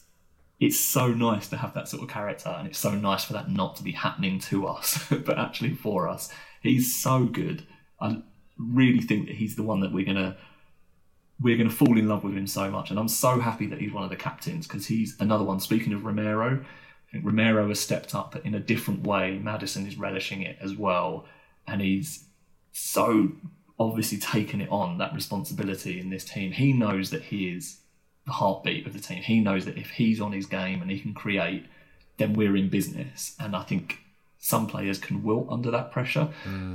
[0.60, 3.50] it's so nice to have that sort of character, and it's so nice for that
[3.50, 6.32] not to be happening to us, but actually for us.
[6.62, 7.66] He's so good.
[8.00, 8.22] I
[8.58, 10.36] really think that he's the one that we're gonna
[11.40, 13.92] we're gonna fall in love with him so much, and I'm so happy that he's
[13.92, 15.60] one of the captains because he's another one.
[15.60, 19.38] Speaking of Romero, I think Romero has stepped up in a different way.
[19.38, 21.26] Maddison is relishing it as well,
[21.66, 22.24] and he's
[22.72, 23.32] so
[23.78, 26.52] obviously taken it on that responsibility in this team.
[26.52, 27.78] He knows that he is
[28.26, 29.22] the heartbeat of the team.
[29.22, 31.66] He knows that if he's on his game and he can create,
[32.18, 33.36] then we're in business.
[33.38, 34.00] And I think
[34.38, 36.28] some players can wilt under that pressure.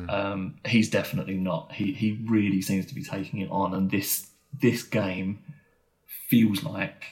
[0.09, 1.74] Um, he's definitely not.
[1.74, 4.28] He he really seems to be taking it on, and this
[4.62, 5.39] this game
[6.30, 7.04] feels like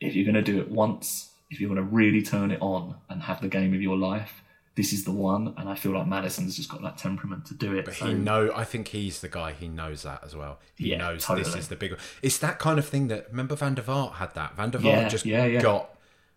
[0.00, 2.96] if you're going to do it once, if you're going to really turn it on
[3.08, 4.42] and have the game of your life,
[4.76, 5.54] this is the one.
[5.56, 7.84] And I feel like Maddison's just got that temperament to do it.
[7.84, 8.52] But So- he know.
[8.54, 9.52] I think he's the guy.
[9.52, 10.58] He knows that as well.
[10.74, 11.96] He Yeah, knows this is the big.
[12.22, 13.28] It's that kind of thing that.
[13.30, 14.56] Remember, Van der Vaart had that.
[14.56, 15.90] Van der Vaart Yeah, just yeah, got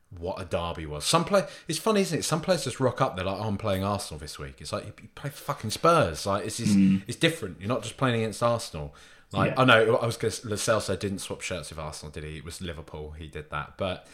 [0.10, 1.04] what a derby was.
[1.06, 1.46] Some play.
[1.68, 2.24] It's funny, isn't it?
[2.24, 3.16] Some players just rock up.
[3.16, 6.26] They're like, oh, "I'm playing Arsenal this week." It's like you you play fucking Spurs.
[6.26, 6.98] Like it's just, hmm.
[7.08, 7.60] it's different.
[7.60, 8.96] You're not just playing against Arsenal.
[9.32, 9.52] Like.
[9.52, 9.62] Yeah.
[9.62, 12.38] I know I was going Celso didn't swap shirts with Arsenal, did he?
[12.38, 13.12] It was Liverpool.
[13.12, 14.08] He did that, but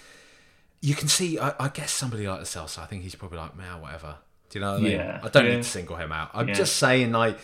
[0.82, 1.39] you can see.
[1.39, 4.16] I, I guess somebody like Celso, I think he's probably like, man, whatever.
[4.49, 4.91] Do you know what I mean?
[4.91, 5.51] Yeah, I don't yeah.
[5.51, 6.32] need to single him out.
[6.34, 7.38] I'm just saying, like.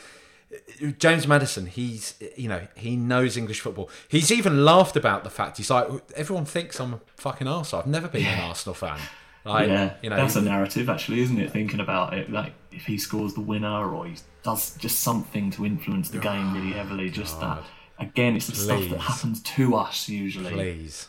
[0.98, 3.88] James Maddison, he's you know he knows English football.
[4.08, 7.82] He's even laughed about the fact he's like everyone thinks I'm a fucking arsehole.
[7.82, 9.00] I've never been an Arsenal fan.
[9.46, 11.52] Like, yeah, you know, that's a narrative, actually, isn't it?
[11.52, 15.66] Thinking about it, like if he scores the winner or he does just something to
[15.66, 17.64] influence the game really heavily, just that.
[17.98, 20.52] Again, it's the stuff that happens to us usually.
[20.52, 21.08] please,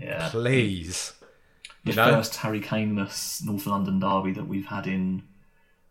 [0.00, 1.12] Yeah, please.
[1.84, 2.12] the you know?
[2.12, 5.22] first Harry Kane-less North London derby that we've had in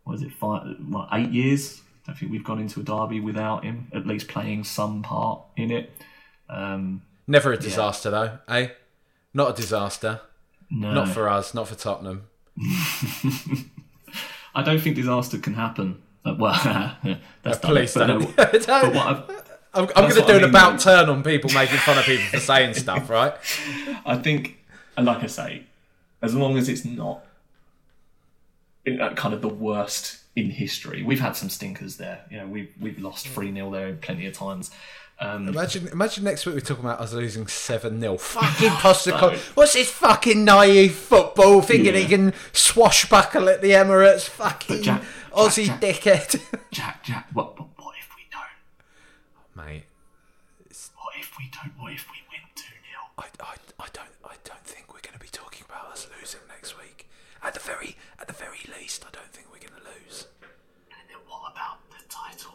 [0.04, 1.80] what is it, five, what, eight years?
[2.06, 5.70] I think we've gone into a derby without him at least playing some part in
[5.70, 5.90] it.
[6.50, 8.68] Um, Never a disaster though, eh?
[9.32, 10.20] Not a disaster.
[10.70, 11.54] No, Not for us.
[11.54, 12.26] Not for Tottenham.
[14.54, 16.02] I don't think disaster can happen.
[16.24, 16.52] Uh, well,
[17.42, 18.20] that's done Please it, don't.
[18.36, 19.44] no, but what I've,
[19.74, 20.84] I'm, I'm going to do I an mean, about though.
[20.84, 23.34] turn on people making fun of people for saying stuff, right?
[24.06, 24.58] I think,
[24.96, 25.64] and like I say,
[26.22, 27.24] as long as it's not
[28.86, 32.24] in, uh, kind of the worst in history, we've had some stinkers there.
[32.30, 34.70] You know, we've we've lost three 0 there plenty of times.
[35.20, 39.38] Um, Imagine, imagine next week we're talking about us losing seven 0 Fucking Postecoglou.
[39.56, 44.22] What's his fucking naive football thinking he can swashbuckle at the Emirates?
[44.28, 45.02] Fucking Jack-
[45.32, 46.40] Aussie Jack- dickhead.
[46.72, 49.64] Jack, Jack, what, what, what if we don't?
[49.66, 49.84] Mate,
[50.96, 51.72] What if we don't?
[51.80, 53.54] What if we win two 0 I, I,
[53.84, 57.08] I don't I don't think we're going to be talking about us losing next week.
[57.40, 60.26] At the very at the very least, I don't think we're going to lose.
[60.90, 62.54] And then what about the title?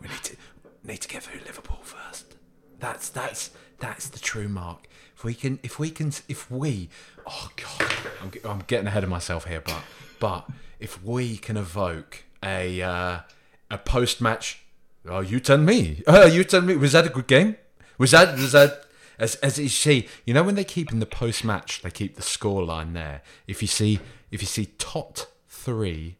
[0.00, 0.36] We need to
[0.84, 2.34] need to get through Liverpool first.
[2.78, 4.86] That's that's that's the true mark.
[5.14, 6.88] If we can, if we can, if we,
[7.26, 7.90] oh god,
[8.22, 9.82] I'm, I'm getting ahead of myself here, but
[10.18, 10.48] but
[10.80, 13.20] if we can evoke a uh,
[13.70, 14.64] a post match,
[15.08, 17.56] oh you tell me, uh, you tell me, was that a good game?
[17.98, 18.84] Was that was that?
[19.18, 22.16] As, as you see, you know when they keep in the post match, they keep
[22.16, 23.22] the score line there.
[23.46, 24.00] If you see,
[24.32, 26.16] if you see tot three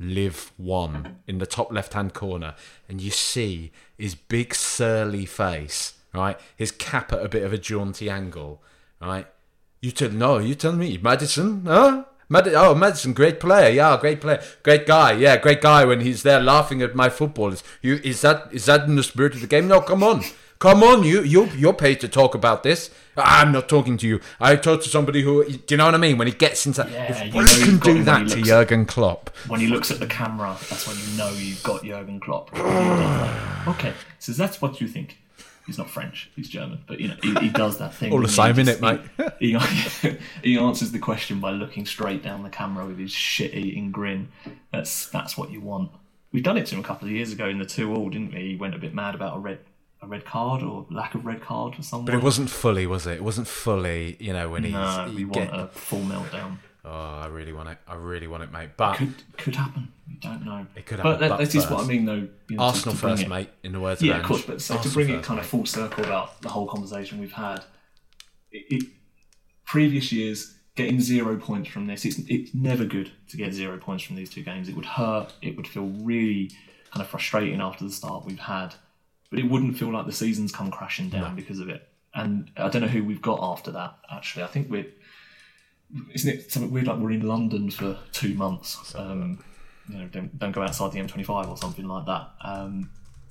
[0.00, 2.54] live one in the top left hand corner
[2.88, 6.40] and you see his big surly face right?
[6.56, 8.62] His cap at a bit of a jaunty angle
[9.00, 9.26] right?
[9.80, 12.04] You tell no you tell me maddison huh?
[12.30, 16.22] Mad- oh maddison great player yeah great player great guy yeah great guy when he's
[16.22, 17.62] there laughing at my footballers.
[17.82, 19.68] You is that is that in the spirit of the game?
[19.68, 20.22] No come on
[20.60, 24.20] come on you you you're paid to talk about this i'm not talking to you
[24.38, 26.86] i talk to somebody who do you know what i mean when he gets into
[26.92, 29.90] Yeah, if you we know you've can do that to jurgen klopp When he looks
[29.90, 32.50] at the camera, that's when you know you've got Jurgen Klopp.
[32.54, 33.68] You've done that.
[33.68, 35.16] okay, so that's what you think.
[35.66, 38.12] He's not French, he's German, but you know he, he does that thing.
[38.12, 39.00] All the same, in it, mate.
[39.38, 39.58] he,
[40.42, 44.28] he answers the question by looking straight down the camera with his shit-eating grin.
[44.72, 45.90] That's that's what you want.
[46.32, 48.34] We've done it to him a couple of years ago in the two all, didn't
[48.34, 48.40] we?
[48.50, 49.58] He went a bit mad about a red
[50.02, 52.06] a red card or lack of red card for someone.
[52.06, 53.14] But it wasn't fully, was it?
[53.14, 54.72] It wasn't fully, you know, when he's.
[54.72, 56.58] No, he we want get- a full meltdown.
[56.82, 57.76] Oh, I really want it.
[57.86, 58.70] I really want it, mate.
[58.78, 59.92] But Could could happen.
[60.08, 60.66] You don't know.
[60.74, 62.26] It could But happen, that, but that is what I mean, though.
[62.48, 63.50] You know, Arsenal to bring first, it- mate.
[63.62, 64.42] In the words of Yeah, of of course.
[64.46, 67.32] But so to bring it first, kind of full circle about the whole conversation we've
[67.32, 67.58] had,
[68.50, 68.84] it, it,
[69.66, 74.04] previous years getting zero points from this, it's it's never good to get zero points
[74.04, 74.66] from these two games.
[74.68, 75.34] It would hurt.
[75.42, 76.50] It would feel really
[76.90, 78.74] kind of frustrating after the start we've had,
[79.30, 81.88] but it wouldn't feel like the season's come crashing down because of it.
[82.12, 83.94] And I don't know who we've got after that.
[84.12, 84.86] Actually, I think we're.
[86.12, 88.94] Isn't it something weird like we're in London for two months?
[88.96, 89.42] Um,
[89.88, 92.30] you know, don't, don't go outside the M25 or something like that.
[92.42, 92.90] Um,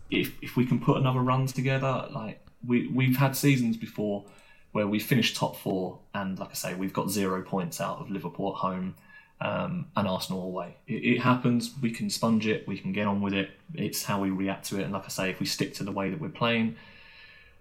[0.10, 4.26] if if we can put another run together, like we we've had seasons before
[4.72, 8.10] where we finished top four, and like I say, we've got zero points out of
[8.10, 8.95] Liverpool at home
[9.42, 10.76] um, and Arsenal away.
[10.88, 11.74] It, it happens.
[11.82, 12.68] We can sponge it.
[12.68, 13.52] We can get on with it.
[13.74, 14.84] It's how we react to it.
[14.84, 16.76] And like I say, if we stick to the way that we're playing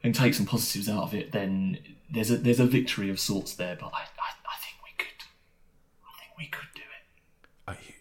[0.03, 1.79] and take some positives out of it, then
[2.11, 3.77] there's a there's a victory of sorts there.
[3.79, 5.25] But I I, I think we could.
[6.05, 7.49] I think we could do it.
[7.69, 7.95] Are you,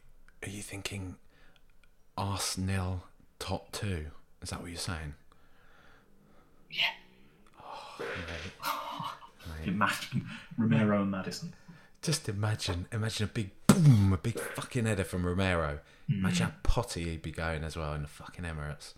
[0.44, 1.16] are you thinking
[2.18, 3.04] Arsenal
[3.40, 4.08] top two?
[4.42, 5.14] Is that what you're saying?
[6.72, 8.06] Yeah.
[9.66, 10.14] It matched
[10.58, 11.54] Romero and Maddison.
[12.02, 15.80] Just imagine, imagine a big boom, a big fucking header from Romero.
[16.10, 16.20] Mm.
[16.20, 18.94] Imagine how potty he'd be going as well in the fucking Emirates.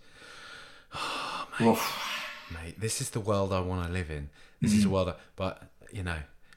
[1.61, 1.77] Oh,
[2.53, 4.29] mate, this is the world I want to live in.
[4.61, 4.93] This is the mm.
[4.93, 6.15] world, I, but you know,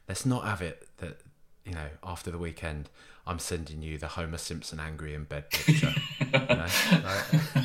[0.08, 1.18] let's not have it that
[1.64, 2.88] you know after the weekend
[3.26, 5.92] I'm sending you the Homer Simpson angry in bed picture.
[6.20, 6.66] you know?
[6.92, 7.64] Like-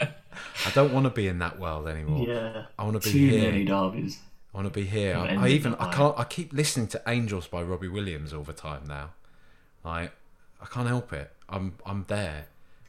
[0.00, 2.26] I don't want to be in that world anymore.
[2.26, 2.66] Yeah.
[2.78, 3.50] I want to be Too here.
[3.50, 4.18] many derbies.
[4.52, 5.16] I want to be here.
[5.16, 6.18] I, I even I can't.
[6.18, 9.10] I keep listening to Angels by Robbie Williams all the time now.
[9.84, 10.12] Like
[10.60, 11.30] I can't help it.
[11.48, 12.46] I'm I'm there.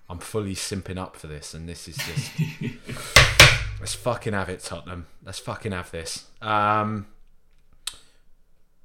[0.09, 2.31] I'm fully simping up for this, and this is just.
[3.79, 5.05] let's fucking have it, Tottenham.
[5.23, 6.25] Let's fucking have this.
[6.41, 7.05] Um,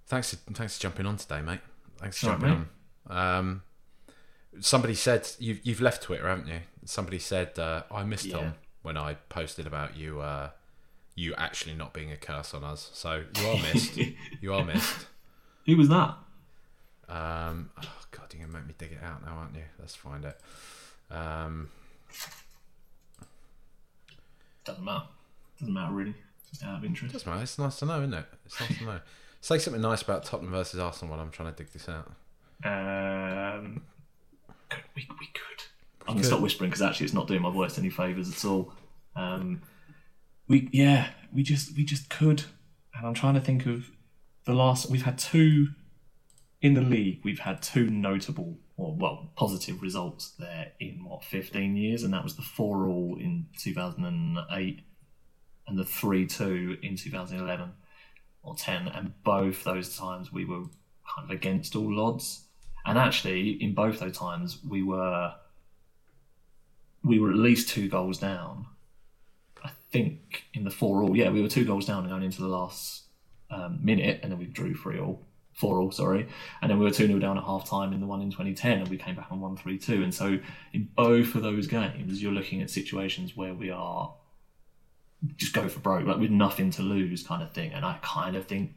[0.07, 1.61] thanks, for, thanks for jumping on today, mate.
[1.99, 2.67] Thanks for All right, jumping
[3.09, 3.39] on.
[3.39, 3.63] Um,
[4.61, 6.61] somebody said you've you've left Twitter, haven't you?
[6.85, 8.37] Somebody said uh, I missed Yeah.
[8.39, 10.21] Tom when I posted about you.
[10.21, 10.51] Uh,
[11.17, 12.91] you actually not being a curse on us.
[12.93, 13.99] So you are missed.
[14.41, 15.07] you are missed.
[15.67, 16.17] Who was that?
[17.09, 19.63] Um, oh God, you're gonna make me dig it out now, aren't you?
[19.79, 20.39] Let's find it.
[21.11, 21.69] Um,
[24.65, 25.05] Doesn't matter.
[25.61, 26.15] Doesn't matter really.
[26.51, 27.13] Just out of interest.
[27.13, 27.43] doesn't matter.
[27.43, 28.25] It's nice to know, isn't it?
[28.47, 29.01] It's nice to know.
[29.41, 32.07] Say something nice about Tottenham versus Arsenal while I'm trying to dig this out.
[32.65, 33.83] Um,
[34.71, 35.65] could- we, we could.
[36.07, 38.73] I'm gonna stop whispering because actually it's not doing my voice any favors at all.
[39.17, 39.63] Um,
[40.49, 42.45] we yeah, we just we just could,
[42.95, 43.91] and I'm trying to think of
[44.45, 44.91] the last.
[44.91, 45.69] We've had two
[46.65, 47.21] in the league.
[47.23, 52.25] We've had two notable or well positive results there in what 15 years, and that
[52.25, 54.81] was the four all in 2008
[55.67, 57.71] and the three two in 2011
[58.43, 60.63] or 10, and both those times we were
[61.15, 62.47] kind of against all odds.
[62.87, 65.35] And actually, in both those times, we were
[67.03, 68.65] we were at least two goals down.
[69.63, 72.49] I think in the four all, yeah, we were two goals down going into the
[72.49, 73.03] last
[73.51, 76.27] um, minute, and then we drew three all, four all, sorry,
[76.61, 78.81] and then we were two 0 down at half time in the one in 2010,
[78.81, 80.03] and we came back on one three two.
[80.03, 80.39] And so
[80.73, 84.15] in both of those games, you're looking at situations where we are
[85.37, 87.73] just go for broke, like with nothing to lose, kind of thing.
[87.73, 88.73] And I kind of think,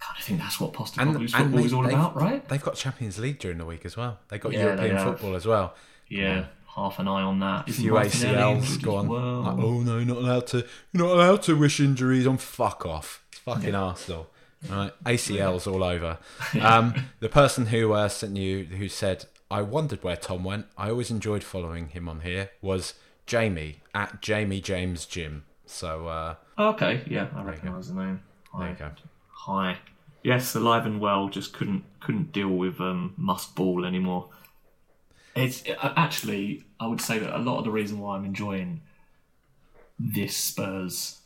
[0.00, 2.48] kind of think that's what Postecoglou's football they- is all about, right?
[2.48, 4.18] They've got Champions League during the week as well.
[4.28, 5.04] They've got Yeah, European have.
[5.04, 5.74] football as well.
[6.08, 7.68] Yeah, half an eye on that.
[7.68, 9.08] Isn't few ACLs injured go as on.
[9.08, 9.40] well?
[9.42, 10.58] Like, oh no, you're not allowed to.
[10.92, 12.38] You're not allowed to wish injuries on.
[12.38, 13.22] Fuck off.
[13.30, 14.28] It's fucking Arsenal.
[14.70, 16.18] Right, ACLs all over.
[16.60, 20.66] Um, the person who uh, sent you, who said, "I wondered where Tom went.
[20.78, 22.94] I always enjoyed following him on here." Was
[23.26, 25.44] Jamie at Jamie James Jim.
[25.66, 28.20] So uh, Oh, okay, yeah, I recognise the name.
[28.56, 28.70] there Hi.
[28.70, 28.90] you go.
[29.30, 29.78] Hi.
[30.22, 31.28] Yes, alive and well.
[31.28, 34.28] Just couldn't couldn't deal with um, Musk Ball anymore.
[35.34, 38.82] It's uh, actually, I would say that a lot of the reason why I'm enjoying
[39.98, 41.21] this Spurs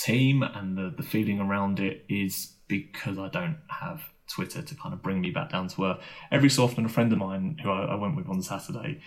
[0.00, 4.94] team and the, the feeling around it is because I don't have Twitter to kind
[4.94, 5.98] of bring me back down to earth.
[6.30, 9.00] Every so often, a friend of mine who I, I went with on Saturday,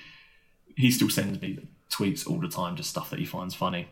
[0.75, 3.87] he still sends me tweets all the time, just stuff that he finds funny.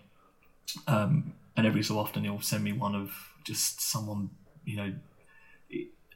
[0.87, 3.11] Um, and every so often, he'll send me one of
[3.43, 4.29] just someone,
[4.65, 4.93] you know.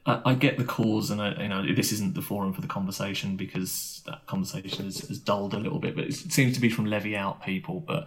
[0.08, 3.36] I, get the cause, and I, you know this isn't the forum for the conversation
[3.36, 5.96] because that conversation has dulled a little bit.
[5.96, 8.06] But it seems to be from levy out people, but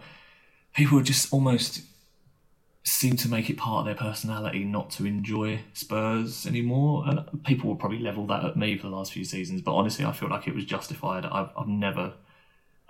[0.72, 1.82] people are just almost
[2.82, 7.04] seem to make it part of their personality not to enjoy Spurs anymore.
[7.06, 10.04] And people will probably level that at me for the last few seasons, but honestly,
[10.04, 11.24] I feel like it was justified.
[11.24, 12.14] I've, I've never,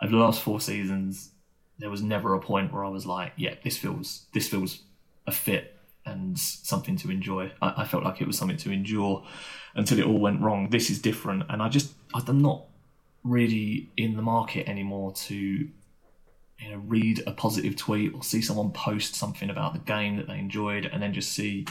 [0.02, 1.30] over the last four seasons,
[1.78, 4.82] there was never a point where I was like, yeah, this feels this feels
[5.26, 7.50] a fit and something to enjoy.
[7.60, 9.24] I, I felt like it was something to endure
[9.74, 10.68] until it all went wrong.
[10.70, 12.64] This is different, and I just I'm not
[13.24, 15.68] really in the market anymore to
[16.60, 20.26] you know read a positive tweet or see someone post something about the game that
[20.26, 21.66] they enjoyed and then just see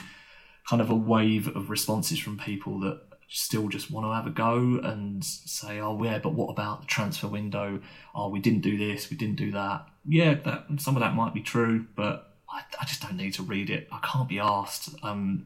[0.69, 4.31] kind of a wave of responses from people that still just want to have a
[4.31, 7.79] go and say oh yeah but what about the transfer window?
[8.15, 9.85] Oh we didn't do this we didn't do that.
[10.07, 13.43] Yeah that some of that might be true but I, I just don't need to
[13.43, 13.87] read it.
[13.91, 14.89] I can't be asked.
[15.03, 15.45] Um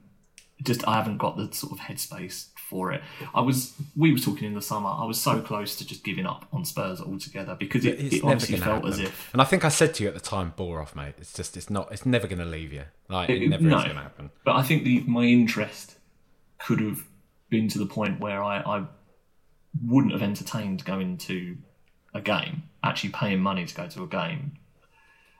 [0.61, 3.01] just I haven't got the sort of headspace for it.
[3.35, 4.89] I was we were talking in the summer.
[4.89, 8.23] I was so close to just giving up on Spurs altogether because it, It's it
[8.23, 8.89] honestly felt happen.
[8.89, 11.15] as if and I think I said to you at the time, bore off, mate.
[11.19, 12.85] It's just, it's not, it's never going to leave you.
[13.09, 13.77] Like it, It- never no.
[13.77, 14.31] is going to happen.
[14.43, 15.97] But I think the my interest
[16.65, 16.99] could have
[17.49, 18.85] been to the point where I, I
[19.85, 21.57] wouldn't have entertained going to
[22.13, 24.53] a game, actually paying money to go to a game,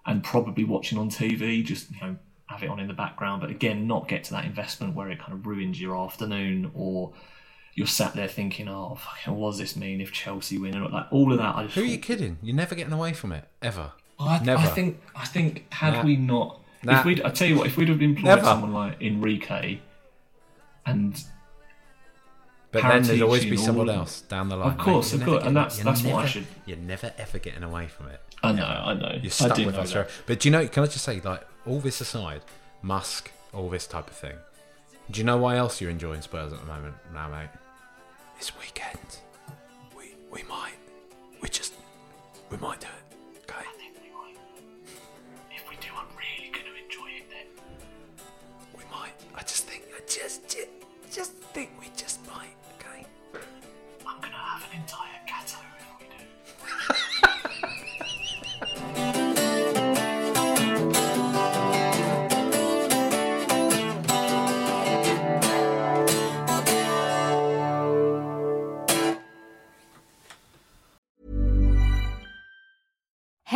[0.05, 2.15] and probably watching on TV, just you know
[2.48, 3.41] have it on in the background.
[3.41, 7.14] But again, not get to that investment where it kind of ruins your afternoon or.
[7.76, 11.07] You're sat there thinking, "Oh, fucking, what does this mean if Chelsea win?" And like
[11.10, 11.56] all of that.
[11.56, 12.38] I just Who are you kidding?
[12.44, 13.94] You're never getting away from it ever.
[14.20, 14.61] I, Never.
[14.61, 16.03] I think I think had Nah.
[16.03, 16.99] we not, Nah.
[16.99, 18.44] if we'd, I tell you what, if we'd have employed Never.
[18.44, 19.80] someone like Enrique,
[20.86, 21.20] and
[22.72, 24.74] But then there'd always be someone else down the line.
[24.74, 26.45] Of course, of course, and that's that's what I should.
[26.68, 28.22] You're never ever getting away from it.
[28.44, 29.18] I know, I know.
[29.20, 29.94] You're stuck with us.
[29.94, 30.10] that.
[30.28, 30.68] But do you know?
[30.68, 32.41] Can I just say, like, all this aside,
[32.81, 34.35] Musk, all this type of thing.
[35.11, 37.49] Do you know why else you're enjoying Spurs at the moment, now, mate?
[38.38, 38.98] This weekend,
[39.98, 40.73] we we might,
[41.41, 41.73] we just,
[42.49, 43.41] we might do it.
[43.49, 43.65] Okay.
[45.56, 48.26] If we do, I'm really going to enjoy it then.
[48.76, 49.14] We might.
[49.35, 49.84] I just think.
[49.95, 50.43] I just